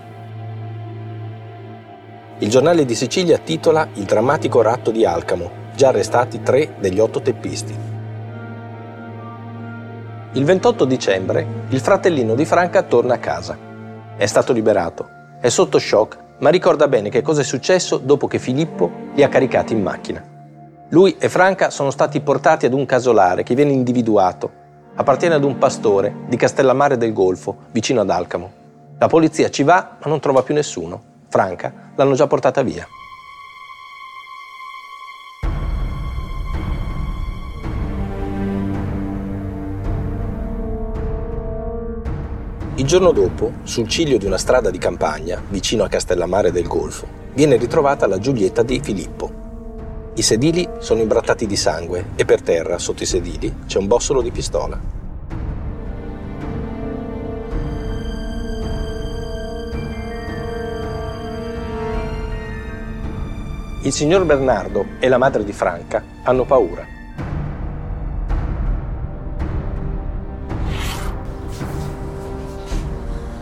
Il 2.39 2.50
giornale 2.50 2.83
di 2.83 2.95
Sicilia 2.95 3.38
titola 3.38 3.88
Il 3.93 4.05
drammatico 4.05 4.60
ratto 4.63 4.89
di 4.89 5.05
Alcamo, 5.05 5.51
già 5.75 5.89
arrestati 5.89 6.41
tre 6.41 6.77
degli 6.79 6.98
otto 6.98 7.22
teppisti. 7.22 7.75
Il 10.31 10.45
28 10.45 10.86
dicembre 10.86 11.45
il 11.69 11.79
fratellino 11.79 12.33
di 12.33 12.43
Franca 12.43 12.81
torna 12.81 13.13
a 13.13 13.19
casa 13.19 13.55
È 14.17 14.25
stato 14.25 14.51
liberato. 14.51 15.22
È 15.44 15.50
sotto 15.50 15.78
shock, 15.78 16.18
ma 16.38 16.50
ricorda 16.50 16.88
bene 16.88 17.10
che 17.10 17.22
cosa 17.22 17.42
è 17.42 17.44
successo 17.44 17.98
dopo 17.98 18.28
che 18.28 18.40
Filippo 18.40 18.90
li 19.14 19.24
ha 19.24 19.28
caricati 19.28 19.74
in 19.74 19.82
macchina. 19.82 20.24
Lui 20.88 21.18
e 21.20 21.28
Franca 21.28 21.70
sono 21.70 21.92
stati 21.92 22.22
portati 22.22 22.66
ad 22.66 22.72
un 22.72 22.86
casolare 22.86 23.44
che 23.44 23.54
viene 23.54 23.74
individuato. 23.74 24.50
Appartiene 24.96 25.36
ad 25.36 25.44
un 25.44 25.58
pastore 25.58 26.16
di 26.30 26.38
Castellammare 26.38 26.96
del 26.96 27.12
Golfo, 27.12 27.58
vicino 27.72 28.00
ad 28.00 28.10
Alcamo. 28.10 28.52
La 28.98 29.08
polizia 29.08 29.50
ci 29.50 29.64
va, 29.64 29.98
ma 30.00 30.10
non 30.10 30.22
trova 30.22 30.44
più 30.44 30.54
nessuno. 30.54 31.02
Franca 31.28 31.92
l'hanno 31.94 32.14
già 32.14 32.26
portata 32.26 32.62
via. 32.62 32.88
Il 42.84 42.90
giorno 42.90 43.13
dopo, 43.13 43.54
sul 43.63 43.88
ciglio 43.88 44.18
di 44.18 44.25
una 44.25 44.38
strada 44.38 44.70
di 44.70 44.78
campagna, 44.78 45.42
vicino 45.48 45.86
a 45.86 45.88
Castellammare 45.88 46.52
del 46.52 46.68
Golfo, 46.68 47.08
viene 47.34 47.56
ritrovata 47.56 48.08
la 48.08 48.20
Giulietta 48.20 48.62
di 48.62 48.82
Filippo, 48.84 49.32
i 50.16 50.22
sedili 50.22 50.68
sono 50.80 51.00
imbrattati 51.00 51.48
di 51.48 51.56
sangue 51.56 52.08
e 52.16 52.25
per 52.25 52.42
terra, 52.42 52.78
sotto 52.78 53.04
i 53.04 53.06
sedili, 53.06 53.60
c'è 53.68 53.78
un 53.78 53.88
bossolo 53.88 54.22
di 54.22 54.32
pistola. 54.32 54.78
Il 63.84 63.94
signor 63.94 64.25
Bernardo 64.25 64.88
e 65.00 65.08
la 65.08 65.18
madre 65.18 65.46
di 65.46 65.54
Franca 65.54 66.04
hanno 66.24 66.44
paura. 66.44 67.02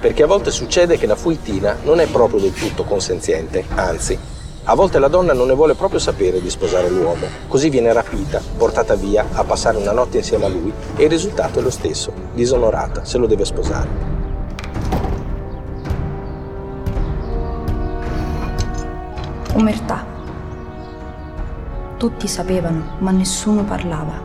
Perché 0.01 0.23
a 0.23 0.27
volte 0.27 0.49
succede 0.49 0.97
che 0.97 1.05
la 1.05 1.15
fuitina 1.15 1.77
non 1.83 1.99
è 1.99 2.07
proprio 2.07 2.39
del 2.39 2.53
tutto 2.53 2.83
consenziente, 2.85 3.63
anzi, 3.75 4.17
a 4.63 4.73
volte 4.73 4.97
la 4.97 5.07
donna 5.07 5.31
non 5.33 5.45
ne 5.45 5.53
vuole 5.53 5.75
proprio 5.75 5.99
sapere 5.99 6.41
di 6.41 6.49
sposare 6.49 6.89
l'uomo, 6.89 7.27
così 7.47 7.69
viene 7.69 7.93
rapita, 7.93 8.41
portata 8.57 8.95
via 8.95 9.27
a 9.31 9.43
passare 9.43 9.77
una 9.77 9.91
notte 9.91 10.17
insieme 10.17 10.45
a 10.45 10.47
lui 10.47 10.73
e 10.95 11.03
il 11.03 11.09
risultato 11.09 11.59
è 11.59 11.61
lo 11.61 11.69
stesso, 11.69 12.11
disonorata, 12.33 13.05
se 13.05 13.19
lo 13.19 13.27
deve 13.27 13.45
sposare. 13.45 13.89
Omertà. 19.53 20.03
Tutti 21.97 22.27
sapevano, 22.27 22.95
ma 22.99 23.11
nessuno 23.11 23.63
parlava. 23.63 24.19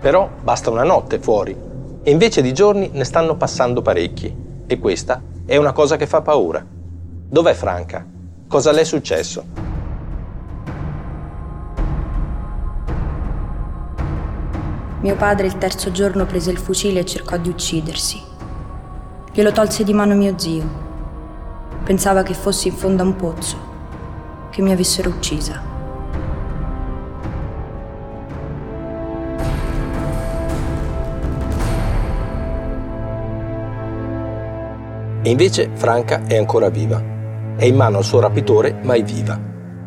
Però 0.00 0.30
basta 0.40 0.70
una 0.70 0.84
notte 0.84 1.18
fuori 1.18 1.63
e 2.06 2.10
invece 2.10 2.42
di 2.42 2.52
giorni 2.52 2.90
ne 2.92 3.04
stanno 3.04 3.34
passando 3.34 3.80
parecchi 3.80 4.32
e 4.66 4.78
questa 4.78 5.22
è 5.46 5.56
una 5.56 5.72
cosa 5.72 5.96
che 5.96 6.06
fa 6.06 6.20
paura. 6.20 6.64
Dov'è 6.64 7.54
Franca? 7.54 8.06
Cosa 8.46 8.72
le 8.72 8.82
è 8.82 8.84
successo? 8.84 9.44
Mio 15.00 15.16
padre 15.16 15.46
il 15.46 15.56
terzo 15.56 15.90
giorno 15.90 16.26
prese 16.26 16.50
il 16.50 16.58
fucile 16.58 17.00
e 17.00 17.04
cercò 17.06 17.38
di 17.38 17.48
uccidersi. 17.48 18.22
Glielo 19.32 19.52
tolse 19.52 19.82
di 19.82 19.94
mano 19.94 20.14
mio 20.14 20.38
zio. 20.38 20.82
Pensava 21.84 22.22
che 22.22 22.34
fossi 22.34 22.68
in 22.68 22.74
fondo 22.74 23.02
a 23.02 23.06
un 23.06 23.16
pozzo, 23.16 23.56
che 24.50 24.60
mi 24.60 24.72
avessero 24.72 25.08
uccisa. 25.08 25.73
E 35.26 35.30
invece 35.30 35.70
Franca 35.72 36.26
è 36.26 36.36
ancora 36.36 36.68
viva. 36.68 37.02
È 37.56 37.64
in 37.64 37.76
mano 37.76 37.96
al 37.96 38.04
suo 38.04 38.20
rapitore, 38.20 38.78
ma 38.82 38.92
è 38.92 39.02
viva. 39.02 39.40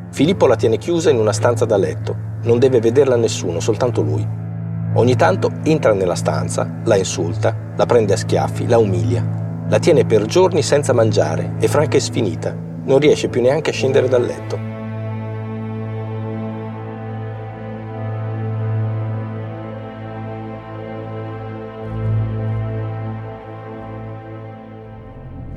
Filippo 0.10 0.48
la 0.48 0.56
tiene 0.56 0.80
chiusa 0.80 1.12
in 1.12 1.20
una 1.20 1.32
stanza 1.32 1.64
da 1.64 1.78
letto. 1.78 2.18
Non 2.42 2.58
deve 2.58 2.80
vederla 2.80 3.16
nessuno, 3.16 3.60
soltanto 3.60 4.02
lui. 4.02 4.28
Ogni 4.96 5.16
tanto 5.16 5.52
entra 5.62 5.94
nella 5.94 6.16
stanza, 6.16 6.80
la 6.86 6.96
insulta, 6.96 7.56
la 7.76 7.86
prende 7.86 8.14
a 8.14 8.18
schiaffi, 8.18 8.68
la 8.68 8.80
umilia. 8.80 9.24
La 9.70 9.78
tiene 9.78 10.06
per 10.06 10.26
giorni 10.26 10.64
senza 10.64 10.92
mangiare 10.92 11.54
e 11.60 11.68
Franca 11.68 11.98
è 11.98 12.00
sfinita. 12.00 12.56
Non 12.86 12.98
riesce 12.98 13.28
più 13.28 13.40
neanche 13.40 13.70
a 13.70 13.74
scendere 13.74 14.08
dal 14.08 14.24
letto. 14.26 14.67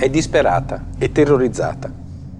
È 0.00 0.08
disperata 0.08 0.86
e 0.96 1.12
terrorizzata. 1.12 1.92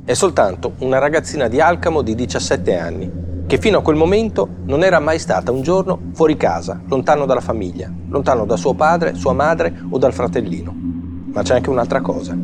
È 0.03 0.15
soltanto 0.15 0.77
una 0.79 0.97
ragazzina 0.97 1.47
di 1.47 1.61
Alcamo 1.61 2.01
di 2.01 2.15
17 2.15 2.75
anni, 2.79 3.13
che 3.47 3.59
fino 3.59 3.77
a 3.77 3.83
quel 3.83 3.97
momento 3.97 4.49
non 4.65 4.83
era 4.83 4.99
mai 4.99 5.19
stata 5.19 5.53
un 5.53 5.61
giorno 5.61 6.01
fuori 6.15 6.39
casa, 6.39 6.81
lontano 6.87 7.27
dalla 7.27 7.43
famiglia, 7.43 7.93
lontano 8.09 8.47
da 8.47 8.57
suo 8.57 8.73
padre, 8.73 9.15
sua 9.15 9.35
madre 9.35 9.79
o 9.91 9.99
dal 9.99 10.15
fratellino. 10.15 10.75
Ma 11.35 11.43
c'è 11.43 11.57
anche 11.57 11.69
un'altra 11.69 12.01
cosa. 12.01 12.35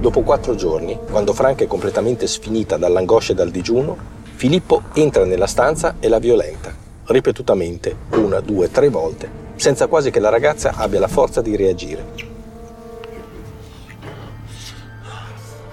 Dopo 0.00 0.22
quattro 0.22 0.54
giorni, 0.54 0.98
quando 1.10 1.34
Franca 1.34 1.64
è 1.64 1.66
completamente 1.66 2.26
sfinita 2.26 2.78
dall'angoscia 2.78 3.32
e 3.32 3.36
dal 3.36 3.50
digiuno, 3.50 3.94
Filippo 4.22 4.80
entra 4.94 5.26
nella 5.26 5.46
stanza 5.46 5.96
e 6.00 6.08
la 6.08 6.18
violenta, 6.18 6.72
ripetutamente, 7.04 7.94
una, 8.12 8.40
due, 8.40 8.70
tre 8.70 8.88
volte, 8.88 9.47
senza 9.58 9.88
quasi 9.88 10.10
che 10.10 10.20
la 10.20 10.28
ragazza 10.28 10.72
abbia 10.76 11.00
la 11.00 11.08
forza 11.08 11.42
di 11.42 11.56
reagire. 11.56 12.26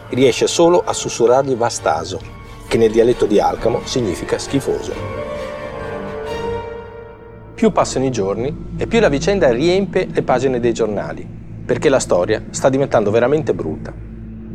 Riesce 0.10 0.48
solo 0.48 0.82
a 0.84 0.91
sussurrargli 0.91 1.56
vastaso, 1.56 2.19
che 2.67 2.78
nel 2.78 2.91
dialetto 2.91 3.26
di 3.26 3.39
Alcamo 3.39 3.82
significa 3.86 4.39
schifoso. 4.39 4.93
Più 7.54 7.71
passano 7.71 8.06
i 8.06 8.12
giorni 8.12 8.74
e 8.76 8.88
più 8.88 9.00
la 9.00 9.08
vicenda 9.08 9.52
riempie 9.52 10.08
le 10.12 10.24
pagine 10.24 10.60
dei 10.60 10.74
giornali, 10.74 11.26
perché 11.65 11.88
la 11.88 12.00
storia 12.00 12.43
sta 12.50 12.69
diventando 12.69 13.12
veramente 13.12 13.54
brutta. 13.54 13.93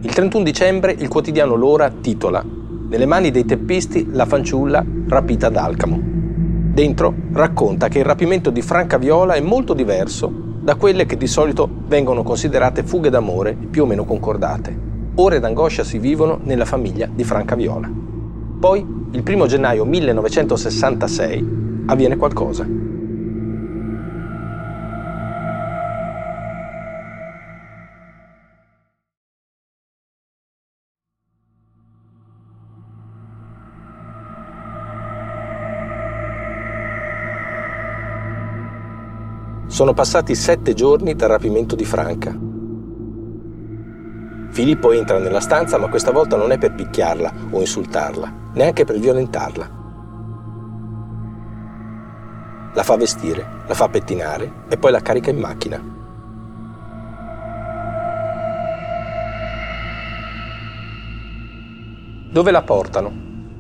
Il 0.03 0.13
31 0.13 0.43
dicembre 0.43 0.93
il 0.93 1.09
quotidiano 1.09 1.55
L'Ora 1.57 1.91
titola 1.91 2.43
Nelle 2.43 3.07
mani 3.07 3.31
dei 3.31 3.45
teppisti 3.45 4.09
la 4.13 4.25
fanciulla 4.25 4.85
rapita 5.09 5.49
ad 5.49 5.57
Alcamo. 5.57 6.20
Dentro 6.73 7.13
racconta 7.33 7.89
che 7.89 7.99
il 7.99 8.05
rapimento 8.05 8.51
di 8.51 8.63
Franca 8.63 8.97
Viola 8.97 9.35
è 9.35 9.41
molto 9.41 9.75
diverso 9.75 10.33
da 10.61 10.77
quelle 10.77 11.05
che 11.05 11.17
di 11.17 11.27
solito 11.27 11.69
vengono 11.89 12.23
considerate 12.23 12.85
fughe 12.85 13.11
d'amore 13.11 13.55
più 13.55 13.83
o 13.83 13.87
meno 13.87 14.05
concordate. 14.05 14.79
Ore 15.17 15.41
d'angoscia 15.41 15.83
si 15.83 15.99
vivono 15.99 16.39
nella 16.45 16.65
famiglia 16.65 17.09
di 17.13 17.25
Franca 17.25 17.57
Viola. 17.57 17.91
Poi, 18.61 18.87
il 19.11 19.23
primo 19.25 19.47
gennaio 19.47 19.85
1966, 19.85 21.83
avviene 21.87 22.17
qualcosa. 22.17 22.65
Sono 39.81 39.95
passati 39.95 40.35
sette 40.35 40.75
giorni 40.75 41.15
dal 41.15 41.31
rapimento 41.31 41.75
di 41.75 41.87
Franca. 41.87 42.39
Filippo 44.51 44.93
entra 44.93 45.19
nella 45.19 45.41
stanza, 45.41 45.79
ma 45.79 45.89
questa 45.89 46.11
volta 46.11 46.37
non 46.37 46.53
è 46.53 46.59
per 46.59 46.75
picchiarla 46.75 47.33
o 47.49 47.61
insultarla, 47.61 48.31
neanche 48.53 48.85
per 48.85 48.99
violentarla. 48.99 49.71
La 52.75 52.83
fa 52.83 52.97
vestire, 52.97 53.63
la 53.67 53.73
fa 53.73 53.89
pettinare 53.89 54.53
e 54.69 54.77
poi 54.77 54.91
la 54.91 55.01
carica 55.01 55.31
in 55.31 55.39
macchina. 55.39 55.83
Dove 62.31 62.51
la 62.51 62.63
portano? 62.63 63.11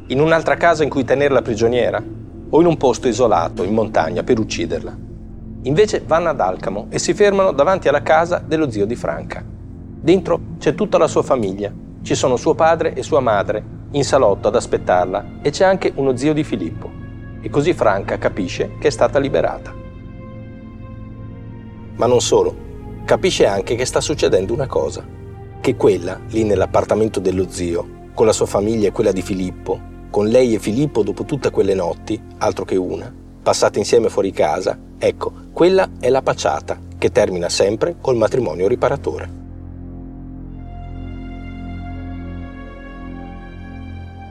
In 0.09 0.21
un'altra 0.21 0.57
casa 0.57 0.83
in 0.83 0.91
cui 0.91 1.05
tenerla 1.05 1.41
prigioniera? 1.41 2.05
O 2.51 2.61
in 2.61 2.67
un 2.67 2.77
posto 2.77 3.09
isolato, 3.09 3.63
in 3.63 3.73
montagna, 3.73 4.23
per 4.23 4.39
ucciderla? 4.39 5.09
Invece 5.62 6.03
vanno 6.07 6.31
ad 6.31 6.40
Alcamo 6.40 6.87
e 6.88 6.99
si 6.99 7.12
fermano 7.12 7.53
davanti 7.53 7.88
alla 7.88 8.03
casa 8.03 8.42
dello 8.44 8.70
zio 8.70 8.87
di 8.87 8.94
Franca. 8.94 9.44
Dentro 9.44 10.40
c'è 10.59 10.75
tutta 10.75 10.96
la 10.96 11.07
sua 11.07 11.23
famiglia. 11.23 11.70
Ci 12.03 12.14
sono 12.14 12.37
suo 12.37 12.55
padre 12.55 12.94
e 12.94 13.03
sua 13.03 13.20
madre 13.20 13.62
in 13.90 14.03
salotto 14.03 14.49
ad 14.49 14.57
aspettarla 14.57 15.40
e 15.42 15.51
c'è 15.51 15.64
anche 15.64 15.92
uno 15.96 16.16
zio 16.16 16.33
di 16.33 16.44
Filippo. 16.44 16.90
E 17.42 17.51
così 17.51 17.75
Franca 17.75 18.16
capisce 18.16 18.77
che 18.81 18.88
è 18.88 18.90
stata 18.90 19.18
liberata. 19.18 19.75
Ma 21.96 22.07
non 22.07 22.23
solo, 22.23 22.57
capisce 23.05 23.46
anche 23.46 23.75
che 23.75 23.85
sta 23.85 24.01
succedendo 24.01 24.55
una 24.55 24.66
cosa, 24.66 25.05
che 25.61 25.77
quella 25.77 26.18
lì 26.31 26.44
nell'appartamento 26.44 27.20
dello 27.20 27.51
zio, 27.51 28.09
con 28.14 28.25
la 28.25 28.33
sua 28.33 28.46
famiglia 28.46 28.88
e 28.88 28.92
quella 28.92 29.12
di 29.12 29.20
Filippo, 29.20 29.79
con 30.09 30.27
lei 30.27 30.55
e 30.55 30.59
Filippo 30.59 31.03
dopo 31.03 31.25
tutte 31.25 31.51
quelle 31.51 31.75
notti, 31.75 32.18
altro 32.38 32.64
che 32.64 32.77
una, 32.77 33.12
passate 33.42 33.79
insieme 33.79 34.09
fuori 34.09 34.31
casa, 34.33 34.79
ecco, 34.98 35.33
quella 35.53 35.88
è 35.98 36.09
la 36.09 36.22
pacciata 36.22 36.79
che 36.98 37.11
termina 37.11 37.48
sempre 37.48 37.96
col 38.00 38.16
matrimonio 38.16 38.68
riparatore. 38.68 39.38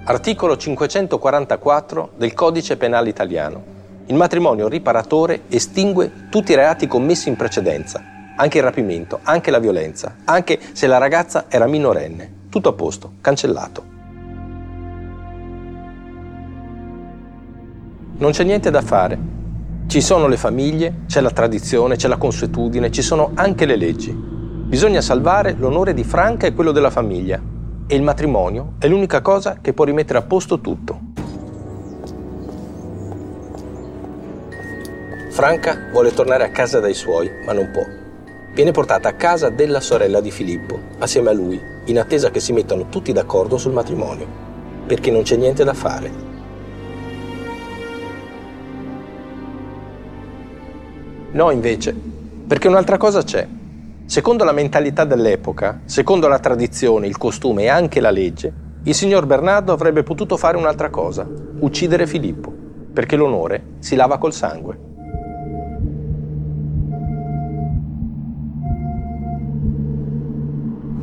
Articolo 0.05 0.57
544 0.57 2.11
del 2.17 2.33
Codice 2.33 2.77
Penale 2.77 3.09
Italiano. 3.09 3.77
Il 4.07 4.15
matrimonio 4.15 4.67
riparatore 4.67 5.41
estingue 5.49 6.29
tutti 6.31 6.51
i 6.51 6.55
reati 6.55 6.87
commessi 6.87 7.29
in 7.29 7.35
precedenza, 7.35 8.03
anche 8.35 8.57
il 8.57 8.63
rapimento, 8.63 9.19
anche 9.21 9.51
la 9.51 9.59
violenza, 9.59 10.15
anche 10.25 10.59
se 10.71 10.87
la 10.87 10.97
ragazza 10.97 11.45
era 11.47 11.67
minorenne. 11.67 12.47
Tutto 12.49 12.69
a 12.69 12.73
posto, 12.73 13.13
cancellato. 13.21 13.88
Non 18.19 18.31
c'è 18.31 18.43
niente 18.43 18.69
da 18.69 18.81
fare. 18.81 19.17
Ci 19.87 20.01
sono 20.01 20.27
le 20.27 20.35
famiglie, 20.35 21.03
c'è 21.07 21.21
la 21.21 21.31
tradizione, 21.31 21.95
c'è 21.95 22.09
la 22.09 22.17
consuetudine, 22.17 22.91
ci 22.91 23.01
sono 23.01 23.31
anche 23.33 23.65
le 23.65 23.77
leggi. 23.77 24.11
Bisogna 24.11 24.99
salvare 24.99 25.55
l'onore 25.57 25.93
di 25.93 26.03
Franca 26.03 26.45
e 26.45 26.53
quello 26.53 26.73
della 26.73 26.89
famiglia. 26.89 27.41
E 27.87 27.95
il 27.95 28.03
matrimonio 28.03 28.73
è 28.77 28.89
l'unica 28.89 29.21
cosa 29.21 29.59
che 29.61 29.71
può 29.71 29.85
rimettere 29.85 30.19
a 30.19 30.23
posto 30.23 30.59
tutto. 30.59 30.99
Franca 35.29 35.87
vuole 35.93 36.13
tornare 36.13 36.43
a 36.43 36.49
casa 36.49 36.81
dai 36.81 36.93
suoi, 36.93 37.31
ma 37.45 37.53
non 37.53 37.69
può. 37.71 37.85
Viene 38.53 38.71
portata 38.71 39.07
a 39.07 39.13
casa 39.13 39.47
della 39.47 39.79
sorella 39.79 40.19
di 40.19 40.29
Filippo, 40.29 40.77
assieme 40.97 41.29
a 41.29 41.33
lui, 41.33 41.57
in 41.85 41.97
attesa 41.97 42.31
che 42.31 42.41
si 42.41 42.51
mettano 42.51 42.89
tutti 42.89 43.13
d'accordo 43.13 43.57
sul 43.57 43.71
matrimonio, 43.71 44.27
perché 44.85 45.09
non 45.09 45.21
c'è 45.21 45.37
niente 45.37 45.63
da 45.63 45.73
fare. 45.73 46.28
No, 51.31 51.51
invece, 51.51 51.95
perché 52.47 52.67
un'altra 52.67 52.97
cosa 52.97 53.21
c'è. 53.21 53.47
Secondo 54.05 54.43
la 54.43 54.51
mentalità 54.51 55.03
dell'epoca, 55.03 55.81
secondo 55.85 56.27
la 56.27 56.39
tradizione, 56.39 57.05
il 57.05 57.17
costume 57.17 57.63
e 57.63 57.67
anche 57.67 57.99
la 57.99 58.09
legge, 58.09 58.51
il 58.83 58.95
signor 58.95 59.27
Bernardo 59.27 59.71
avrebbe 59.71 60.01
potuto 60.01 60.37
fare 60.37 60.57
un'altra 60.57 60.89
cosa, 60.89 61.27
uccidere 61.59 62.07
Filippo, 62.07 62.51
perché 62.91 63.15
l'onore 63.15 63.75
si 63.77 63.95
lava 63.95 64.17
col 64.17 64.33
sangue. 64.33 64.87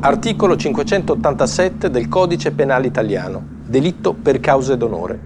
Articolo 0.01 0.57
587 0.57 1.89
del 1.89 2.09
Codice 2.09 2.51
Penale 2.51 2.87
Italiano, 2.87 3.41
delitto 3.65 4.13
per 4.13 4.41
cause 4.41 4.75
d'onore, 4.75 5.19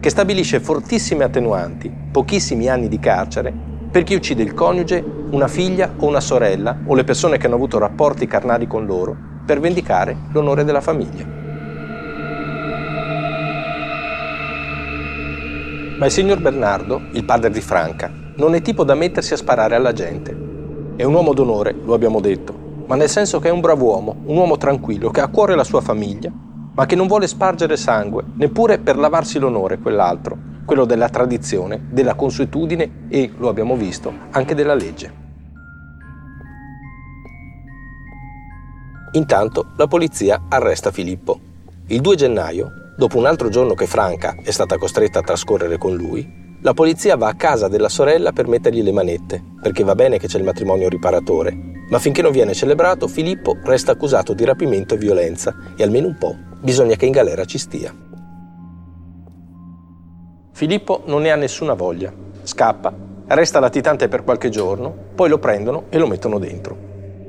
che 0.00 0.10
stabilisce 0.10 0.58
fortissime 0.58 1.22
attenuanti, 1.22 1.92
pochissimi 2.10 2.68
anni 2.68 2.88
di 2.88 2.98
carcere, 2.98 3.67
per 3.90 4.02
chi 4.02 4.14
uccide 4.14 4.42
il 4.42 4.52
coniuge, 4.52 5.02
una 5.30 5.48
figlia 5.48 5.94
o 5.96 6.06
una 6.06 6.20
sorella 6.20 6.78
o 6.84 6.94
le 6.94 7.04
persone 7.04 7.38
che 7.38 7.46
hanno 7.46 7.54
avuto 7.54 7.78
rapporti 7.78 8.26
carnali 8.26 8.66
con 8.66 8.84
loro, 8.84 9.16
per 9.46 9.60
vendicare 9.60 10.14
l'onore 10.32 10.62
della 10.62 10.82
famiglia. 10.82 11.24
Ma 15.96 16.04
il 16.04 16.12
signor 16.12 16.40
Bernardo, 16.40 17.00
il 17.12 17.24
padre 17.24 17.50
di 17.50 17.62
Franca, 17.62 18.12
non 18.36 18.54
è 18.54 18.60
tipo 18.60 18.84
da 18.84 18.94
mettersi 18.94 19.32
a 19.32 19.38
sparare 19.38 19.74
alla 19.74 19.92
gente. 19.94 20.36
È 20.94 21.02
un 21.02 21.14
uomo 21.14 21.32
d'onore, 21.32 21.74
lo 21.82 21.94
abbiamo 21.94 22.20
detto, 22.20 22.54
ma 22.86 22.94
nel 22.94 23.08
senso 23.08 23.40
che 23.40 23.48
è 23.48 23.52
un 23.52 23.60
bravo 23.60 23.86
uomo, 23.86 24.16
un 24.26 24.36
uomo 24.36 24.58
tranquillo, 24.58 25.10
che 25.10 25.20
ha 25.20 25.24
a 25.24 25.28
cuore 25.28 25.56
la 25.56 25.64
sua 25.64 25.80
famiglia, 25.80 26.30
ma 26.74 26.86
che 26.86 26.94
non 26.94 27.06
vuole 27.06 27.26
spargere 27.26 27.76
sangue, 27.76 28.22
neppure 28.34 28.78
per 28.78 28.98
lavarsi 28.98 29.38
l'onore 29.38 29.78
quell'altro, 29.78 30.47
quello 30.68 30.84
della 30.84 31.08
tradizione, 31.08 31.80
della 31.88 32.14
consuetudine 32.14 33.06
e, 33.08 33.32
lo 33.38 33.48
abbiamo 33.48 33.74
visto, 33.74 34.12
anche 34.32 34.54
della 34.54 34.74
legge. 34.74 35.10
Intanto 39.12 39.72
la 39.78 39.86
polizia 39.86 40.42
arresta 40.46 40.90
Filippo. 40.90 41.40
Il 41.86 42.02
2 42.02 42.16
gennaio, 42.16 42.92
dopo 42.98 43.16
un 43.16 43.24
altro 43.24 43.48
giorno 43.48 43.72
che 43.72 43.86
Franca 43.86 44.36
è 44.42 44.50
stata 44.50 44.76
costretta 44.76 45.20
a 45.20 45.22
trascorrere 45.22 45.78
con 45.78 45.96
lui, 45.96 46.56
la 46.60 46.74
polizia 46.74 47.16
va 47.16 47.28
a 47.28 47.34
casa 47.34 47.68
della 47.68 47.88
sorella 47.88 48.32
per 48.32 48.46
mettergli 48.46 48.82
le 48.82 48.92
manette, 48.92 49.42
perché 49.62 49.84
va 49.84 49.94
bene 49.94 50.18
che 50.18 50.26
c'è 50.26 50.36
il 50.36 50.44
matrimonio 50.44 50.90
riparatore, 50.90 51.56
ma 51.88 51.98
finché 51.98 52.20
non 52.20 52.30
viene 52.30 52.52
celebrato 52.52 53.08
Filippo 53.08 53.56
resta 53.62 53.92
accusato 53.92 54.34
di 54.34 54.44
rapimento 54.44 54.92
e 54.92 54.98
violenza 54.98 55.56
e 55.74 55.82
almeno 55.82 56.08
un 56.08 56.18
po' 56.18 56.36
bisogna 56.60 56.94
che 56.96 57.06
in 57.06 57.12
galera 57.12 57.46
ci 57.46 57.56
stia. 57.56 58.17
Filippo 60.58 61.02
non 61.04 61.22
ne 61.22 61.30
ha 61.30 61.36
nessuna 61.36 61.74
voglia, 61.74 62.12
scappa, 62.42 62.92
resta 63.28 63.60
latitante 63.60 64.08
per 64.08 64.24
qualche 64.24 64.48
giorno, 64.48 64.92
poi 65.14 65.28
lo 65.28 65.38
prendono 65.38 65.84
e 65.88 65.98
lo 65.98 66.08
mettono 66.08 66.40
dentro. 66.40 66.76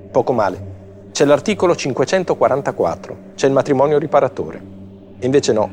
Poco 0.10 0.34
male. 0.34 1.10
C'è 1.12 1.26
l'articolo 1.26 1.76
544, 1.76 3.18
c'è 3.36 3.46
il 3.46 3.54
matrimonio 3.54 4.00
riparatore. 4.00 4.60
Invece 5.20 5.54
no, 5.54 5.70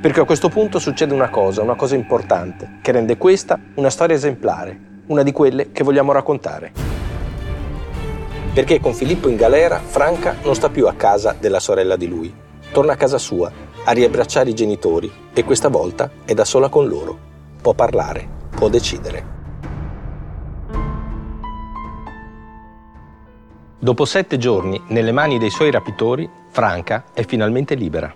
perché 0.00 0.20
a 0.20 0.24
questo 0.24 0.50
punto 0.50 0.78
succede 0.78 1.12
una 1.12 1.30
cosa, 1.30 1.62
una 1.62 1.74
cosa 1.74 1.96
importante, 1.96 2.78
che 2.80 2.92
rende 2.92 3.16
questa 3.16 3.58
una 3.74 3.90
storia 3.90 4.14
esemplare, 4.14 4.78
una 5.08 5.24
di 5.24 5.32
quelle 5.32 5.72
che 5.72 5.82
vogliamo 5.82 6.12
raccontare. 6.12 6.70
Perché 8.54 8.78
con 8.78 8.94
Filippo 8.94 9.28
in 9.28 9.34
galera, 9.34 9.80
Franca 9.84 10.36
non 10.44 10.54
sta 10.54 10.68
più 10.68 10.86
a 10.86 10.94
casa 10.94 11.34
della 11.36 11.58
sorella 11.58 11.96
di 11.96 12.06
lui. 12.06 12.32
Torna 12.70 12.92
a 12.92 12.96
casa 12.96 13.18
sua, 13.18 13.50
a 13.84 13.92
riabbracciare 13.92 14.50
i 14.50 14.54
genitori 14.54 15.10
e 15.32 15.44
questa 15.44 15.68
volta 15.68 16.10
è 16.24 16.34
da 16.34 16.44
sola 16.44 16.68
con 16.68 16.86
loro. 16.86 17.18
Può 17.60 17.74
parlare, 17.74 18.28
può 18.50 18.68
decidere. 18.68 19.38
Dopo 23.78 24.04
sette 24.04 24.36
giorni 24.36 24.78
nelle 24.88 25.12
mani 25.12 25.38
dei 25.38 25.48
suoi 25.48 25.70
rapitori, 25.70 26.28
Franca 26.50 27.04
è 27.14 27.24
finalmente 27.24 27.74
libera. 27.74 28.14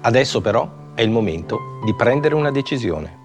Adesso 0.00 0.40
però 0.40 0.70
è 0.94 1.02
il 1.02 1.10
momento 1.10 1.80
di 1.84 1.94
prendere 1.94 2.36
una 2.36 2.52
decisione. 2.52 3.16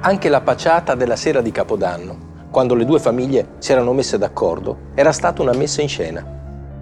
Anche 0.00 0.28
la 0.28 0.40
paciata 0.40 0.96
della 0.96 1.16
sera 1.16 1.40
di 1.40 1.52
Capodanno, 1.52 2.23
quando 2.54 2.76
le 2.76 2.84
due 2.84 3.00
famiglie 3.00 3.54
si 3.58 3.72
erano 3.72 3.92
messe 3.92 4.16
d'accordo, 4.16 4.92
era 4.94 5.10
stata 5.10 5.42
una 5.42 5.54
messa 5.54 5.82
in 5.82 5.88
scena. 5.88 6.24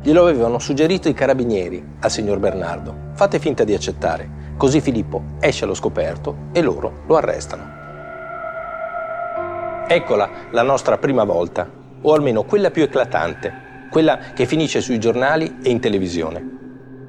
Glielo 0.03 0.27
avevano 0.27 0.59
suggerito 0.59 1.09
i 1.09 1.15
carabinieri 1.15 1.83
al 2.01 2.11
signor 2.11 2.39
Bernardo. 2.39 2.95
Fate 3.15 3.39
finta 3.39 3.65
di 3.65 3.73
accettare, 3.73 4.53
così 4.59 4.83
Filippo 4.83 5.23
esce 5.41 5.65
allo 5.65 5.73
scoperto 5.73 6.37
e 6.53 6.61
loro 6.61 7.05
lo 7.07 7.17
arrestano. 7.17 7.63
Eccola 9.89 10.29
la 10.51 10.61
nostra 10.61 10.99
prima 10.99 11.25
volta, 11.25 11.67
o 12.03 12.13
almeno 12.13 12.43
quella 12.43 12.71
più 12.71 12.83
eclatante, 12.83 13.87
quella 13.91 14.19
che 14.35 14.45
finisce 14.45 14.83
sui 14.83 15.01
giornali 15.01 15.61
e 15.63 15.71
in 15.71 15.81
televisione. 15.81 16.47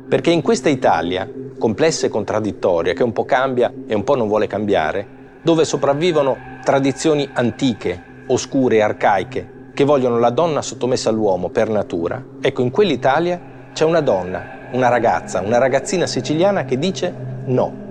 Perché 0.08 0.32
in 0.32 0.42
questa 0.42 0.70
Italia, 0.70 1.30
complessa 1.60 2.06
e 2.06 2.10
contraddittoria, 2.10 2.94
che 2.94 3.04
un 3.04 3.12
po' 3.12 3.26
cambia 3.26 3.74
e 3.86 3.94
un 3.94 4.06
po' 4.06 4.16
non 4.16 4.30
vuole 4.30 4.48
cambiare, 4.48 5.06
dove 5.42 5.66
sopravvivono 5.66 6.38
tradizioni 6.64 7.30
antiche, 7.34 8.12
oscure 8.28 8.78
e 8.78 8.82
arcaiche, 8.82 9.50
che 9.74 9.84
vogliono 9.84 10.20
la 10.20 10.30
donna 10.30 10.62
sottomessa 10.62 11.10
all'uomo 11.10 11.50
per 11.50 11.70
natura, 11.70 12.24
ecco, 12.42 12.62
in 12.62 12.72
quell'Italia 12.72 13.40
c'è 13.74 13.86
una 13.86 14.02
donna, 14.02 14.70
una 14.72 14.90
ragazza, 14.90 15.42
una 15.42 15.58
ragazzina 15.58 16.06
siciliana 16.06 16.66
che 16.66 16.78
dice 16.78 17.14
no. 17.46 17.82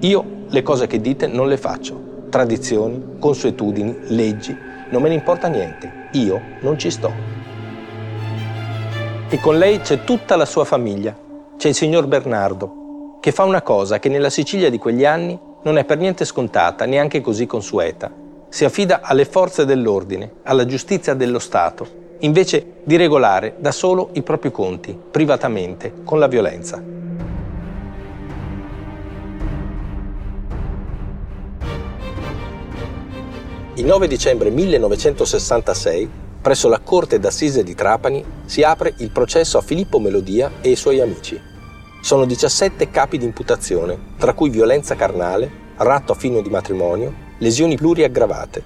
Io 0.00 0.24
le 0.48 0.62
cose 0.62 0.86
che 0.86 1.00
dite 1.00 1.26
non 1.26 1.48
le 1.48 1.56
faccio. 1.56 2.12
Tradizioni, 2.30 3.16
consuetudini, 3.18 3.96
leggi, 4.08 4.56
non 4.90 5.02
me 5.02 5.08
ne 5.08 5.14
importa 5.14 5.48
niente. 5.48 6.08
Io 6.12 6.40
non 6.60 6.78
ci 6.78 6.90
sto 6.90 7.44
e 9.34 9.40
con 9.40 9.58
lei 9.58 9.80
c'è 9.80 10.04
tutta 10.04 10.36
la 10.36 10.44
sua 10.44 10.64
famiglia. 10.64 11.12
C'è 11.56 11.66
il 11.66 11.74
signor 11.74 12.06
Bernardo, 12.06 13.18
che 13.20 13.32
fa 13.32 13.42
una 13.42 13.62
cosa 13.62 13.98
che 13.98 14.08
nella 14.08 14.30
Sicilia 14.30 14.70
di 14.70 14.78
quegli 14.78 15.04
anni 15.04 15.36
non 15.62 15.76
è 15.76 15.84
per 15.84 15.98
niente 15.98 16.24
scontata, 16.24 16.84
neanche 16.84 17.20
così 17.20 17.44
consueta. 17.44 18.12
Si 18.54 18.64
affida 18.64 19.00
alle 19.02 19.24
forze 19.24 19.64
dell'ordine, 19.64 20.34
alla 20.44 20.64
giustizia 20.64 21.14
dello 21.14 21.40
Stato, 21.40 22.14
invece 22.20 22.74
di 22.84 22.94
regolare 22.94 23.56
da 23.58 23.72
solo 23.72 24.10
i 24.12 24.22
propri 24.22 24.52
conti, 24.52 24.96
privatamente, 25.10 25.92
con 26.04 26.20
la 26.20 26.28
violenza. 26.28 26.80
Il 33.74 33.84
9 33.84 34.06
dicembre 34.06 34.50
1966 34.50 36.08
presso 36.40 36.68
la 36.68 36.78
Corte 36.78 37.18
d'Assise 37.18 37.64
di 37.64 37.74
Trapani 37.74 38.24
si 38.44 38.62
apre 38.62 38.94
il 38.98 39.10
processo 39.10 39.58
a 39.58 39.62
Filippo 39.62 39.98
Melodia 39.98 40.52
e 40.60 40.68
ai 40.68 40.76
suoi 40.76 41.00
amici. 41.00 41.36
Sono 42.00 42.24
17 42.24 42.88
capi 42.90 43.18
di 43.18 43.24
imputazione, 43.24 43.98
tra 44.16 44.32
cui 44.32 44.48
violenza 44.48 44.94
carnale, 44.94 45.50
ratto 45.78 46.12
a 46.12 46.14
fine 46.14 46.40
di 46.40 46.50
matrimonio, 46.50 47.23
lesioni 47.38 47.76
pluriaggravate. 47.76 48.62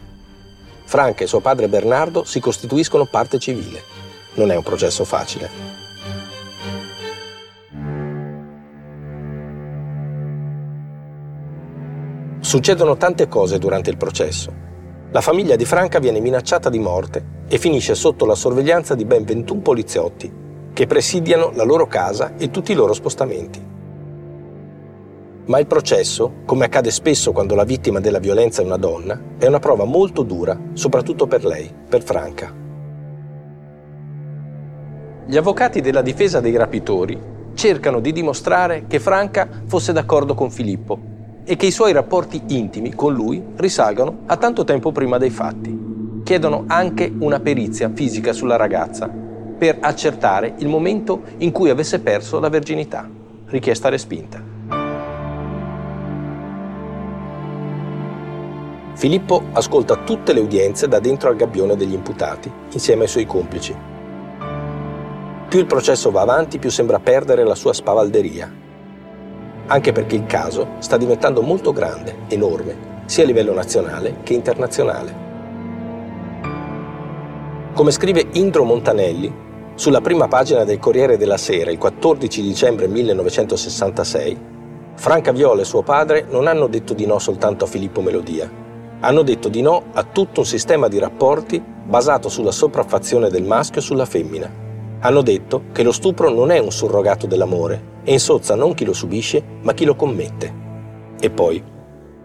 Franca 0.85 1.25
e 1.25 1.27
suo 1.27 1.41
padre 1.41 1.69
Bernardo 1.69 2.25
si 2.25 2.41
costituiscono 2.41 3.07
parte 3.07 3.39
civile. 3.39 3.83
Non 4.35 4.51
è 4.51 4.57
un 4.57 4.63
processo 4.63 5.05
facile. 5.05 5.77
Succedono 12.41 12.97
tante 12.97 13.29
cose 13.29 13.59
durante 13.59 13.91
il 13.91 13.97
processo. 13.97 14.53
La 15.11 15.21
famiglia 15.21 15.57
di 15.57 15.65
Franca 15.65 15.99
viene 15.99 16.21
minacciata 16.21 16.71
di 16.71 16.79
morte 16.79 17.25
e 17.49 17.59
finisce 17.59 17.95
sotto 17.95 18.25
la 18.25 18.35
sorveglianza 18.35 18.95
di 18.95 19.05
ben 19.05 19.25
21 19.25 19.61
poliziotti 19.61 20.33
che 20.73 20.87
presidiano 20.87 21.51
la 21.55 21.65
loro 21.65 21.87
casa 21.87 22.37
e 22.37 22.51
tutti 22.51 22.73
i 22.73 22.75
loro 22.75 22.93
spostamenti. 22.93 23.77
Ma 25.49 25.59
il 25.59 25.67
processo, 25.67 26.43
come 26.45 26.67
accade 26.67 26.91
spesso 26.91 27.33
quando 27.33 27.55
la 27.55 27.65
vittima 27.65 28.01
della 28.01 28.19
violenza 28.19 28.61
è 28.61 28.67
una 28.67 28.77
donna, 28.77 29.19
è 29.39 29.47
una 29.47 29.59
prova 29.59 29.85
molto 29.85 30.23
dura, 30.23 30.59
soprattutto 30.75 31.27
per 31.27 31.43
lei, 31.43 31.73
per 31.89 32.03
Franca. 32.03 32.55
Gli 35.27 35.37
avvocati 35.39 35.81
della 35.81 36.03
difesa 36.03 36.41
dei 36.41 36.55
rapitori 36.55 37.19
cercano 37.55 38.01
di 38.01 38.13
dimostrare 38.13 38.85
che 38.87 39.01
Franca 39.01 39.49
fosse 39.65 39.95
d'accordo 39.95 40.35
con 40.35 40.51
Filippo 40.51 40.99
e 41.45 41.57
che 41.57 41.65
i 41.65 41.71
suoi 41.71 41.93
rapporti 41.93 42.43
intimi 42.49 42.95
con 42.95 43.15
lui 43.15 43.43
risalgano 43.57 44.25
a 44.27 44.37
tanto 44.37 44.65
tempo 44.65 44.93
prima 44.93 45.17
dei 45.17 45.31
fatti. 45.31 46.21
Chiedono 46.25 46.65
anche 46.67 47.11
una 47.21 47.41
perizia 47.41 47.91
fisica 47.95 48.35
sulla 48.35 48.57
ragazza 48.57 49.09
per 49.09 49.79
accertare 49.81 50.57
il 50.59 50.69
momento 50.69 51.23
in 51.39 51.53
cui 51.53 51.71
avesse 51.71 52.01
perso 52.01 52.39
la 52.39 52.51
verginità, 52.51 53.09
richiesta 53.47 53.89
respinta. 53.89 54.57
Filippo 58.99 59.45
ascolta 59.53 59.97
tutte 59.97 60.33
le 60.33 60.41
udienze 60.41 60.89
da 60.89 60.99
dentro 60.99 61.29
al 61.29 61.37
gabbione 61.37 61.77
degli 61.77 61.95
imputati, 61.95 62.53
insieme 62.73 63.03
ai 63.03 63.09
suoi 63.09 63.27
complici. 63.27 63.75
Più 65.49 65.59
il 65.59 65.67
processo 65.67 66.11
va 66.11 66.21
avanti, 66.21 66.59
più 66.59 66.71
sembra 66.71 66.99
perdere 66.99 67.45
la 67.45 67.55
sua 67.55 67.73
spavalderia 67.73 68.67
anche 69.69 69.93
perché 69.93 70.17
il 70.17 70.27
caso 70.27 70.67
sta 70.79 70.97
diventando 70.97 71.43
molto 71.43 71.73
grande, 71.73 72.17
enorme, 72.29 73.03
sia 73.05 73.25
a 73.25 73.27
livello 73.27 73.53
nazionale 73.53 74.17
che 74.23 74.35
internazionale. 74.35 75.27
Come 77.73 77.91
scrive 77.91 78.29
Indro 78.33 78.65
Montanelli, 78.65 79.47
sulla 79.75 80.01
prima 80.01 80.27
pagina 80.27 80.65
del 80.65 80.79
Corriere 80.79 81.17
della 81.17 81.37
Sera 81.37 81.71
il 81.71 81.79
14 81.79 82.43
dicembre 82.43 82.89
1966, 82.89 84.57
Franca 84.95 85.31
Viola 85.33 85.61
e 85.61 85.65
suo 85.65 85.83
padre 85.83 86.27
non 86.29 86.49
hanno 86.49 86.67
detto 86.67 86.95
di 86.95 87.07
no 87.07 87.19
soltanto 87.19 87.65
a 87.65 87.69
Filippo 87.69 88.01
Melodia, 88.01 88.51
hanno 89.01 89.23
detto 89.23 89.49
di 89.49 89.63
no 89.63 89.85
a 89.93 90.03
tutto 90.03 90.41
un 90.41 90.47
sistema 90.47 90.89
di 90.89 90.99
rapporti 90.99 91.63
basato 91.63 92.29
sulla 92.29 92.51
sopraffazione 92.51 93.29
del 93.29 93.45
maschio 93.45 93.81
sulla 93.81 94.05
femmina. 94.05 94.51
Hanno 95.01 95.23
detto 95.23 95.65
che 95.73 95.83
lo 95.83 95.93
stupro 95.93 96.29
non 96.31 96.51
è 96.51 96.59
un 96.59 96.73
surrogato 96.73 97.27
dell'amore, 97.27 97.97
e 98.03 98.13
insozza 98.13 98.55
non 98.57 98.75
chi 98.75 98.85
lo 98.85 98.93
subisce, 98.93 99.43
ma 99.63 99.73
chi 99.73 99.85
lo 99.85 99.95
commette. 99.95 100.67
E 101.21 101.31
poi, 101.31 101.63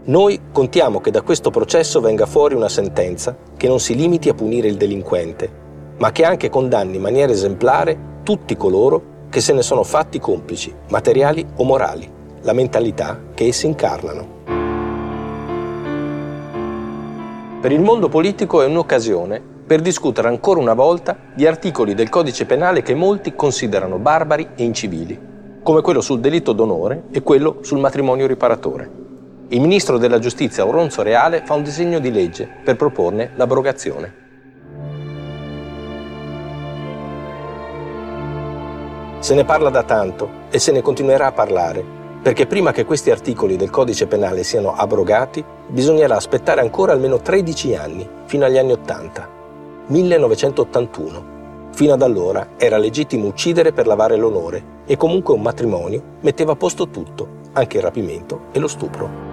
noi 0.05 0.39
contiamo 0.51 0.99
che 0.99 1.11
da 1.11 1.21
questo 1.21 1.49
processo 1.49 2.01
venga 2.01 2.25
fuori 2.25 2.55
una 2.55 2.69
sentenza 2.69 3.37
che 3.55 3.67
non 3.67 3.79
si 3.79 3.95
limiti 3.95 4.29
a 4.29 4.33
punire 4.33 4.67
il 4.67 4.75
delinquente, 4.75 5.61
ma 5.99 6.11
che 6.11 6.25
anche 6.25 6.49
condanni 6.49 6.95
in 6.95 7.01
maniera 7.01 7.31
esemplare 7.31 8.21
tutti 8.23 8.57
coloro 8.57 9.11
che 9.29 9.39
se 9.39 9.53
ne 9.53 9.61
sono 9.61 9.83
fatti 9.83 10.19
complici, 10.19 10.73
materiali 10.89 11.45
o 11.57 11.63
morali, 11.63 12.11
la 12.41 12.53
mentalità 12.53 13.21
che 13.33 13.47
essi 13.47 13.65
incarnano. 13.67 14.62
Per 17.63 17.71
il 17.71 17.79
mondo 17.79 18.09
politico 18.09 18.61
è 18.61 18.65
un'occasione 18.65 19.41
per 19.65 19.79
discutere 19.79 20.27
ancora 20.27 20.59
una 20.59 20.73
volta 20.73 21.17
di 21.33 21.47
articoli 21.47 21.93
del 21.93 22.09
codice 22.09 22.45
penale 22.45 22.81
che 22.81 22.93
molti 22.93 23.35
considerano 23.35 23.99
barbari 23.99 24.49
e 24.55 24.65
incivili 24.65 25.17
come 25.63 25.79
quello 25.79 26.01
sul 26.01 26.19
delitto 26.19 26.51
d'onore 26.51 27.03
e 27.09 27.23
quello 27.23 27.59
sul 27.61 27.79
matrimonio 27.79 28.27
riparatore. 28.27 28.91
Il 29.47 29.61
ministro 29.61 29.97
della 29.97 30.19
giustizia 30.19 30.67
Oronzo 30.67 31.03
Reale 31.03 31.43
fa 31.45 31.53
un 31.53 31.63
disegno 31.63 31.99
di 31.99 32.11
legge 32.11 32.49
per 32.65 32.75
proporne 32.75 33.31
l'abrogazione. 33.35 34.13
Se 39.19 39.33
ne 39.33 39.45
parla 39.45 39.69
da 39.69 39.83
tanto 39.83 40.29
e 40.49 40.59
se 40.59 40.73
ne 40.73 40.81
continuerà 40.81 41.27
a 41.27 41.31
parlare, 41.31 42.02
perché 42.23 42.47
prima 42.47 42.71
che 42.71 42.85
questi 42.85 43.11
articoli 43.11 43.57
del 43.57 43.69
codice 43.69 44.07
penale 44.07 44.43
siano 44.43 44.73
abrogati, 44.73 45.43
bisognerà 45.67 46.15
aspettare 46.15 46.61
ancora 46.61 46.93
almeno 46.93 47.19
13 47.19 47.75
anni, 47.75 48.07
fino 48.23 48.45
agli 48.45 48.57
anni 48.57 48.71
80, 48.71 49.29
1981. 49.87 51.31
Fino 51.73 51.91
ad 51.91 52.01
allora 52.01 52.51
era 52.55 52.77
legittimo 52.77 53.27
uccidere 53.27 53.73
per 53.73 53.87
lavare 53.87 54.15
l'onore 54.15 54.63
e 54.85 54.95
comunque 54.95 55.33
un 55.33 55.41
matrimonio 55.41 56.01
metteva 56.21 56.53
a 56.53 56.55
posto 56.55 56.87
tutto, 56.87 57.27
anche 57.51 57.77
il 57.77 57.83
rapimento 57.83 58.43
e 58.53 58.59
lo 58.59 58.69
stupro. 58.69 59.31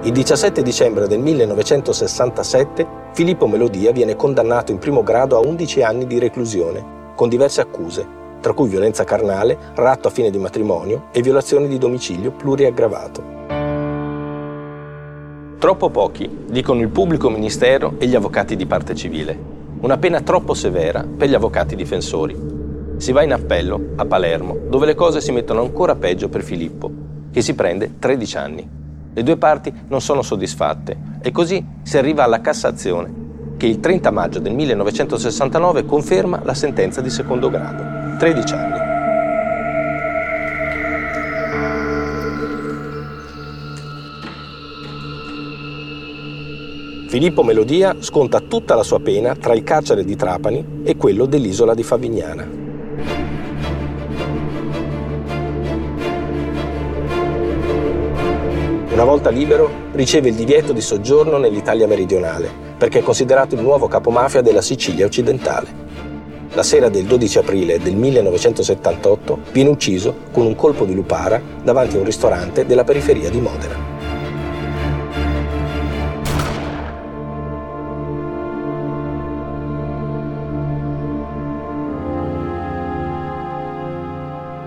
Il 0.00 0.12
17 0.12 0.62
dicembre 0.62 1.06
del 1.06 1.18
1967 1.18 2.86
Filippo 3.12 3.46
Melodia 3.46 3.92
viene 3.92 4.16
condannato 4.16 4.72
in 4.72 4.78
primo 4.78 5.02
grado 5.02 5.36
a 5.36 5.40
11 5.40 5.82
anni 5.82 6.06
di 6.06 6.18
reclusione, 6.18 6.93
con 7.14 7.28
diverse 7.28 7.60
accuse, 7.60 8.06
tra 8.40 8.52
cui 8.52 8.68
violenza 8.68 9.04
carnale, 9.04 9.56
ratto 9.74 10.08
a 10.08 10.10
fine 10.10 10.30
di 10.30 10.38
matrimonio 10.38 11.06
e 11.12 11.22
violazione 11.22 11.68
di 11.68 11.78
domicilio 11.78 12.32
pluriaggravato. 12.32 13.42
Troppo 15.58 15.90
pochi, 15.90 16.44
dicono 16.46 16.80
il 16.80 16.88
pubblico 16.88 17.30
ministero 17.30 17.94
e 17.98 18.06
gli 18.06 18.14
avvocati 18.14 18.54
di 18.54 18.66
parte 18.66 18.94
civile 18.94 19.54
una 19.84 19.98
pena 19.98 20.22
troppo 20.22 20.54
severa 20.54 21.04
per 21.04 21.28
gli 21.28 21.34
avvocati 21.34 21.76
difensori. 21.76 22.34
Si 22.96 23.12
va 23.12 23.22
in 23.22 23.34
appello 23.34 23.88
a 23.96 24.06
Palermo, 24.06 24.56
dove 24.66 24.86
le 24.86 24.94
cose 24.94 25.20
si 25.20 25.30
mettono 25.30 25.60
ancora 25.60 25.94
peggio 25.94 26.30
per 26.30 26.42
Filippo, 26.42 26.90
che 27.30 27.42
si 27.42 27.54
prende 27.54 27.98
13 27.98 28.36
anni. 28.38 28.66
Le 29.12 29.22
due 29.22 29.36
parti 29.36 29.70
non 29.88 30.00
sono 30.00 30.22
soddisfatte 30.22 30.96
e 31.20 31.30
così 31.32 31.62
si 31.82 31.98
arriva 31.98 32.24
alla 32.24 32.40
Cassazione, 32.40 33.12
che 33.64 33.70
il 33.70 33.80
30 33.80 34.10
maggio 34.10 34.40
del 34.40 34.52
1969 34.52 35.86
conferma 35.86 36.42
la 36.44 36.52
sentenza 36.52 37.00
di 37.00 37.08
secondo 37.08 37.48
grado, 37.48 38.18
13 38.18 38.52
anni. 38.52 38.78
Filippo 47.08 47.42
Melodia 47.42 47.96
sconta 48.00 48.40
tutta 48.40 48.74
la 48.74 48.82
sua 48.82 49.00
pena 49.00 49.34
tra 49.34 49.54
il 49.54 49.62
carcere 49.62 50.04
di 50.04 50.14
Trapani 50.14 50.82
e 50.84 50.96
quello 50.98 51.24
dell'isola 51.24 51.72
di 51.72 51.82
Favignana. 51.82 52.46
Una 58.90 59.04
volta 59.04 59.30
libero, 59.30 59.70
riceve 59.92 60.28
il 60.28 60.34
divieto 60.34 60.74
di 60.74 60.82
soggiorno 60.82 61.38
nell'Italia 61.38 61.86
meridionale, 61.86 62.73
perché 62.76 63.00
è 63.00 63.02
considerato 63.02 63.54
il 63.54 63.62
nuovo 63.62 63.88
capomafia 63.88 64.42
della 64.42 64.62
Sicilia 64.62 65.06
occidentale. 65.06 65.82
La 66.52 66.62
sera 66.62 66.88
del 66.88 67.04
12 67.04 67.38
aprile 67.38 67.78
del 67.78 67.96
1978 67.96 69.38
viene 69.50 69.70
ucciso 69.70 70.14
con 70.30 70.46
un 70.46 70.54
colpo 70.54 70.84
di 70.84 70.94
lupara 70.94 71.40
davanti 71.62 71.96
a 71.96 71.98
un 71.98 72.04
ristorante 72.04 72.64
della 72.64 72.84
periferia 72.84 73.28
di 73.28 73.40
Modena. 73.40 73.92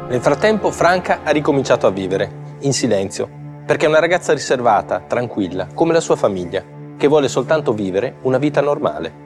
Nel 0.10 0.22
frattempo 0.22 0.72
Franca 0.72 1.20
ha 1.24 1.32
ricominciato 1.32 1.86
a 1.86 1.92
vivere, 1.92 2.32
in 2.62 2.74
silenzio, 2.74 3.30
perché 3.66 3.86
è 3.86 3.90
una 3.90 4.00
ragazza 4.00 4.34
riservata, 4.34 5.04
tranquilla, 5.06 5.68
come 5.74 5.92
la 5.92 6.00
sua 6.00 6.16
famiglia, 6.16 6.64
che 6.98 7.08
vuole 7.08 7.28
soltanto 7.28 7.74
vivere 7.74 8.18
una 8.24 8.38
vita 8.38 8.60
normale. 8.60 9.26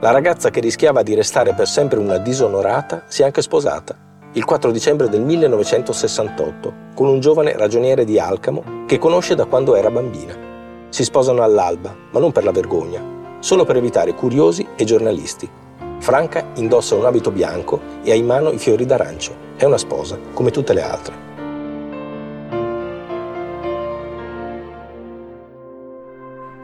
La 0.00 0.10
ragazza 0.10 0.50
che 0.50 0.60
rischiava 0.60 1.02
di 1.02 1.14
restare 1.14 1.54
per 1.54 1.66
sempre 1.66 1.98
una 1.98 2.18
disonorata 2.18 3.04
si 3.06 3.22
è 3.22 3.24
anche 3.24 3.40
sposata, 3.40 3.96
il 4.34 4.44
4 4.44 4.70
dicembre 4.70 5.08
del 5.08 5.22
1968, 5.22 6.74
con 6.94 7.08
un 7.08 7.20
giovane 7.20 7.56
ragioniere 7.56 8.04
di 8.04 8.18
Alcamo 8.18 8.84
che 8.86 8.98
conosce 8.98 9.34
da 9.34 9.46
quando 9.46 9.76
era 9.76 9.90
bambina. 9.90 10.36
Si 10.90 11.04
sposano 11.04 11.42
all'alba, 11.42 11.94
ma 12.10 12.20
non 12.20 12.32
per 12.32 12.44
la 12.44 12.50
vergogna, 12.50 13.00
solo 13.38 13.64
per 13.64 13.76
evitare 13.76 14.12
curiosi 14.12 14.66
e 14.76 14.84
giornalisti. 14.84 15.48
Franca 16.04 16.48
indossa 16.56 16.96
un 16.96 17.06
abito 17.06 17.30
bianco 17.30 17.80
e 18.02 18.10
ha 18.10 18.14
in 18.14 18.26
mano 18.26 18.50
i 18.50 18.58
fiori 18.58 18.84
d'arancio. 18.84 19.34
È 19.56 19.64
una 19.64 19.78
sposa, 19.78 20.18
come 20.34 20.50
tutte 20.50 20.74
le 20.74 20.82
altre. 20.82 21.14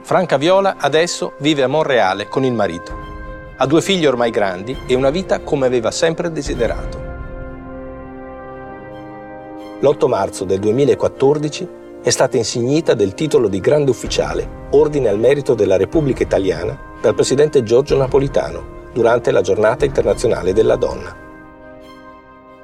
Franca 0.03 0.37
Viola 0.37 0.77
adesso 0.77 1.33
vive 1.39 1.63
a 1.63 1.69
Monreale 1.69 2.29
con 2.29 2.45
il 2.45 2.53
marito. 2.53 2.95
Ha 3.57 3.65
due 3.65 3.81
figli 3.81 4.05
ormai 4.05 4.31
grandi 4.31 4.77
e 4.87 4.95
una 4.95 5.09
vita 5.09 5.41
come 5.41 5.65
aveva 5.65 5.91
sempre 5.91 6.31
desiderato. 6.31 7.01
L'8 9.81 10.07
marzo 10.07 10.45
del 10.45 10.59
2014 10.59 11.69
è 12.03 12.11
stata 12.11 12.37
insignita 12.37 12.93
del 12.93 13.15
titolo 13.15 13.49
di 13.49 13.61
Grande 13.61 13.91
Ufficiale, 13.91 14.67
Ordine 14.73 15.09
al 15.09 15.19
Merito 15.19 15.55
della 15.55 15.79
Repubblica 15.79 16.23
Italiana, 16.23 16.79
dal 17.01 17.15
presidente 17.15 17.63
Giorgio 17.63 17.97
Napolitano 17.97 18.80
durante 18.93 19.31
la 19.31 19.41
Giornata 19.41 19.85
internazionale 19.85 20.53
della 20.53 20.77
donna. 20.77 21.17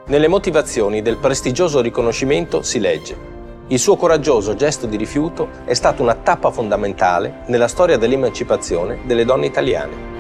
Nelle 0.07 0.29
motivazioni 0.29 1.03
del 1.03 1.17
prestigioso 1.17 1.81
riconoscimento 1.81 2.63
si 2.63 2.79
legge 2.79 3.35
il 3.69 3.81
suo 3.81 3.97
coraggioso 3.97 4.55
gesto 4.55 4.87
di 4.87 4.97
rifiuto 4.97 5.49
è 5.65 5.75
stato 5.75 6.01
una 6.01 6.15
tappa 6.15 6.53
fondamentale 6.53 7.43
nella 7.47 7.67
storia 7.67 7.99
dell'emancipazione 7.99 9.01
delle 9.07 9.25
donne 9.25 9.47
italiane. 9.47 10.15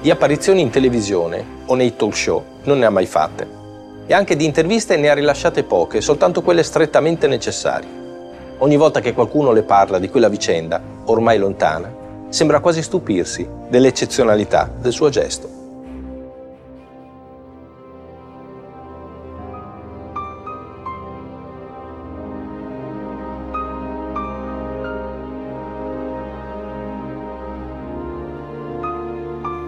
Di 0.00 0.08
apparizioni 0.08 0.60
in 0.60 0.70
televisione 0.70 1.44
o 1.66 1.74
nei 1.74 1.96
talk 1.96 2.14
show 2.14 2.44
non 2.62 2.78
ne 2.78 2.86
ha 2.86 2.90
mai 2.90 3.06
fatte. 3.06 3.63
E 4.06 4.12
anche 4.12 4.36
di 4.36 4.44
interviste 4.44 4.96
ne 4.96 5.08
ha 5.08 5.14
rilasciate 5.14 5.62
poche, 5.64 6.02
soltanto 6.02 6.42
quelle 6.42 6.62
strettamente 6.62 7.26
necessarie. 7.26 7.88
Ogni 8.58 8.76
volta 8.76 9.00
che 9.00 9.14
qualcuno 9.14 9.50
le 9.50 9.62
parla 9.62 9.98
di 9.98 10.10
quella 10.10 10.28
vicenda, 10.28 10.80
ormai 11.06 11.38
lontana, 11.38 11.92
sembra 12.28 12.60
quasi 12.60 12.82
stupirsi 12.82 13.48
dell'eccezionalità 13.68 14.70
del 14.78 14.92
suo 14.92 15.08
gesto. 15.08 15.62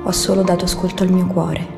Ho 0.04 0.12
solo 0.12 0.42
dato 0.42 0.64
ascolto 0.66 1.02
al 1.02 1.10
mio 1.10 1.26
cuore. 1.26 1.75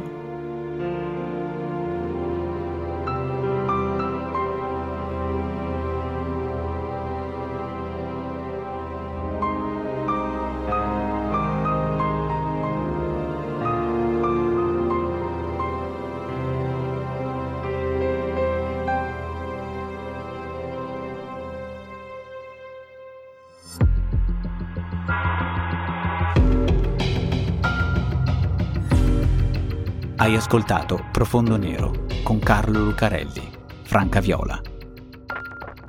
Ascoltato 30.39 31.05
Profondo 31.11 31.57
Nero 31.57 32.07
con 32.23 32.39
Carlo 32.39 32.85
Lucarelli, 32.85 33.51
Franca 33.83 34.21
Viola. 34.21 34.61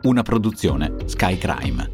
Una 0.04 0.24
produzione 0.24 0.96
Sky 1.06 1.38
Crime. 1.38 1.92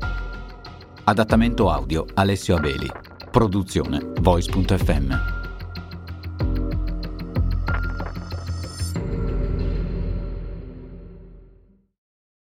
Adattamento 1.03 1.69
audio 1.69 2.05
Alessio 2.13 2.55
Abeli. 2.55 2.89
Produzione 3.29 3.99
Voice.fm. 4.21 5.34